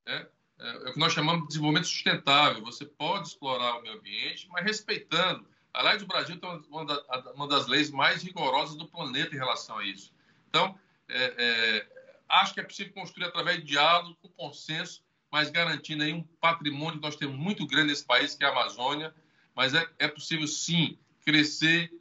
É, 0.08 0.26
é 0.58 0.90
o 0.90 0.92
que 0.94 0.98
nós 0.98 1.12
chamamos 1.12 1.42
de 1.42 1.48
desenvolvimento 1.50 1.86
sustentável. 1.86 2.64
Você 2.64 2.84
pode 2.84 3.28
explorar 3.28 3.78
o 3.78 3.82
meio 3.82 3.94
ambiente, 3.94 4.48
mas 4.50 4.64
respeitando 4.64 5.48
Aliás, 5.72 6.02
o 6.02 6.06
Brasil 6.06 6.38
tem 6.38 6.50
uma, 6.68 7.46
das 7.48 7.66
leis 7.66 7.90
mais 7.90 8.22
rigorosas 8.22 8.76
do 8.76 8.86
planeta 8.86 9.34
em 9.34 9.38
relação 9.38 9.78
a 9.78 9.84
isso. 9.84 10.12
Então, 10.48 10.78
é, 11.08 11.34
é, 11.38 11.86
acho 12.28 12.54
que 12.54 12.60
é 12.60 12.64
possível 12.64 12.92
construir 12.92 13.26
através 13.26 13.58
de 13.58 13.64
diálogo, 13.64 14.16
com 14.20 14.28
consenso, 14.30 15.02
mas 15.30 15.50
garantindo 15.50 16.02
aí 16.02 16.12
um 16.12 16.22
patrimônio 16.40 16.98
que 16.98 17.06
nós 17.06 17.16
temos 17.16 17.36
muito 17.36 17.66
grande 17.66 17.88
nesse 17.88 18.04
país, 18.04 18.34
que 18.34 18.44
é 18.44 18.48
a 18.48 18.50
Amazônia. 18.50 19.14
Mas 19.54 19.74
é, 19.74 19.88
é 19.98 20.08
possível, 20.08 20.46
sim, 20.46 20.98
crescer, 21.24 21.92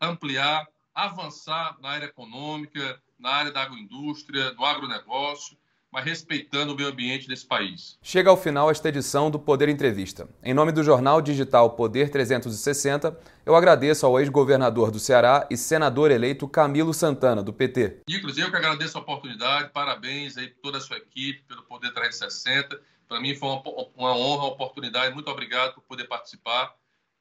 ampliar, 0.00 0.68
avançar 0.94 1.76
na 1.80 1.90
área 1.90 2.06
econômica, 2.06 3.02
na 3.18 3.30
área 3.30 3.50
da 3.50 3.62
agroindústria, 3.62 4.52
do 4.52 4.64
agronegócio 4.64 5.56
mas 5.96 6.04
respeitando 6.04 6.74
o 6.74 6.76
meio 6.76 6.90
ambiente 6.90 7.26
desse 7.26 7.46
país. 7.46 7.98
Chega 8.02 8.28
ao 8.28 8.36
final 8.36 8.70
esta 8.70 8.90
edição 8.90 9.30
do 9.30 9.38
Poder 9.38 9.66
Entrevista. 9.70 10.28
Em 10.42 10.52
nome 10.52 10.70
do 10.70 10.84
jornal 10.84 11.22
digital 11.22 11.70
Poder 11.70 12.10
360, 12.10 13.18
eu 13.46 13.56
agradeço 13.56 14.04
ao 14.04 14.20
ex-governador 14.20 14.90
do 14.90 15.00
Ceará 15.00 15.46
e 15.50 15.56
senador 15.56 16.10
eleito 16.10 16.46
Camilo 16.46 16.92
Santana, 16.92 17.42
do 17.42 17.50
PT. 17.50 18.02
Nicolas, 18.06 18.36
eu 18.36 18.50
que 18.50 18.56
agradeço 18.56 18.98
a 18.98 19.00
oportunidade, 19.00 19.70
parabéns 19.72 20.36
aí 20.36 20.48
toda 20.48 20.76
a 20.76 20.82
sua 20.82 20.98
equipe 20.98 21.42
pelo 21.48 21.62
Poder 21.62 21.90
360. 21.94 22.78
Para 23.08 23.18
mim 23.18 23.34
foi 23.34 23.48
uma, 23.48 23.62
uma 23.96 24.14
honra, 24.14 24.44
uma 24.44 24.52
oportunidade. 24.52 25.14
Muito 25.14 25.30
obrigado 25.30 25.76
por 25.76 25.84
poder 25.84 26.04
participar. 26.04 26.74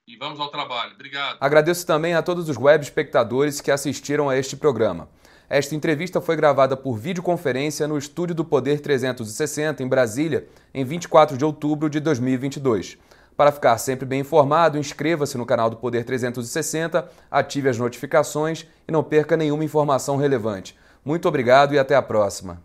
E 0.05 0.17
vamos 0.17 0.37
ao 0.37 0.49
trabalho. 0.49 0.95
Obrigado. 0.95 1.37
Agradeço 1.39 1.87
também 1.87 2.13
a 2.13 2.21
todos 2.21 2.49
os 2.49 2.57
web 2.57 2.83
espectadores 2.83 3.61
que 3.61 3.71
assistiram 3.71 4.29
a 4.29 4.37
este 4.37 4.57
programa. 4.57 5.09
Esta 5.49 5.75
entrevista 5.75 6.19
foi 6.19 6.35
gravada 6.35 6.75
por 6.75 6.97
videoconferência 6.97 7.87
no 7.87 7.97
estúdio 7.97 8.35
do 8.35 8.43
Poder 8.43 8.79
360, 8.79 9.83
em 9.83 9.87
Brasília, 9.87 10.47
em 10.73 10.83
24 10.83 11.37
de 11.37 11.45
outubro 11.45 11.89
de 11.89 11.99
2022. 11.99 12.97
Para 13.37 13.51
ficar 13.51 13.77
sempre 13.77 14.05
bem 14.05 14.21
informado, 14.21 14.77
inscreva-se 14.77 15.37
no 15.37 15.45
canal 15.45 15.69
do 15.69 15.75
Poder 15.75 16.03
360, 16.03 17.07
ative 17.29 17.69
as 17.69 17.77
notificações 17.77 18.65
e 18.87 18.91
não 18.91 19.03
perca 19.03 19.35
nenhuma 19.37 19.63
informação 19.63 20.15
relevante. 20.15 20.75
Muito 21.03 21.27
obrigado 21.27 21.73
e 21.73 21.79
até 21.79 21.95
a 21.95 22.01
próxima. 22.01 22.61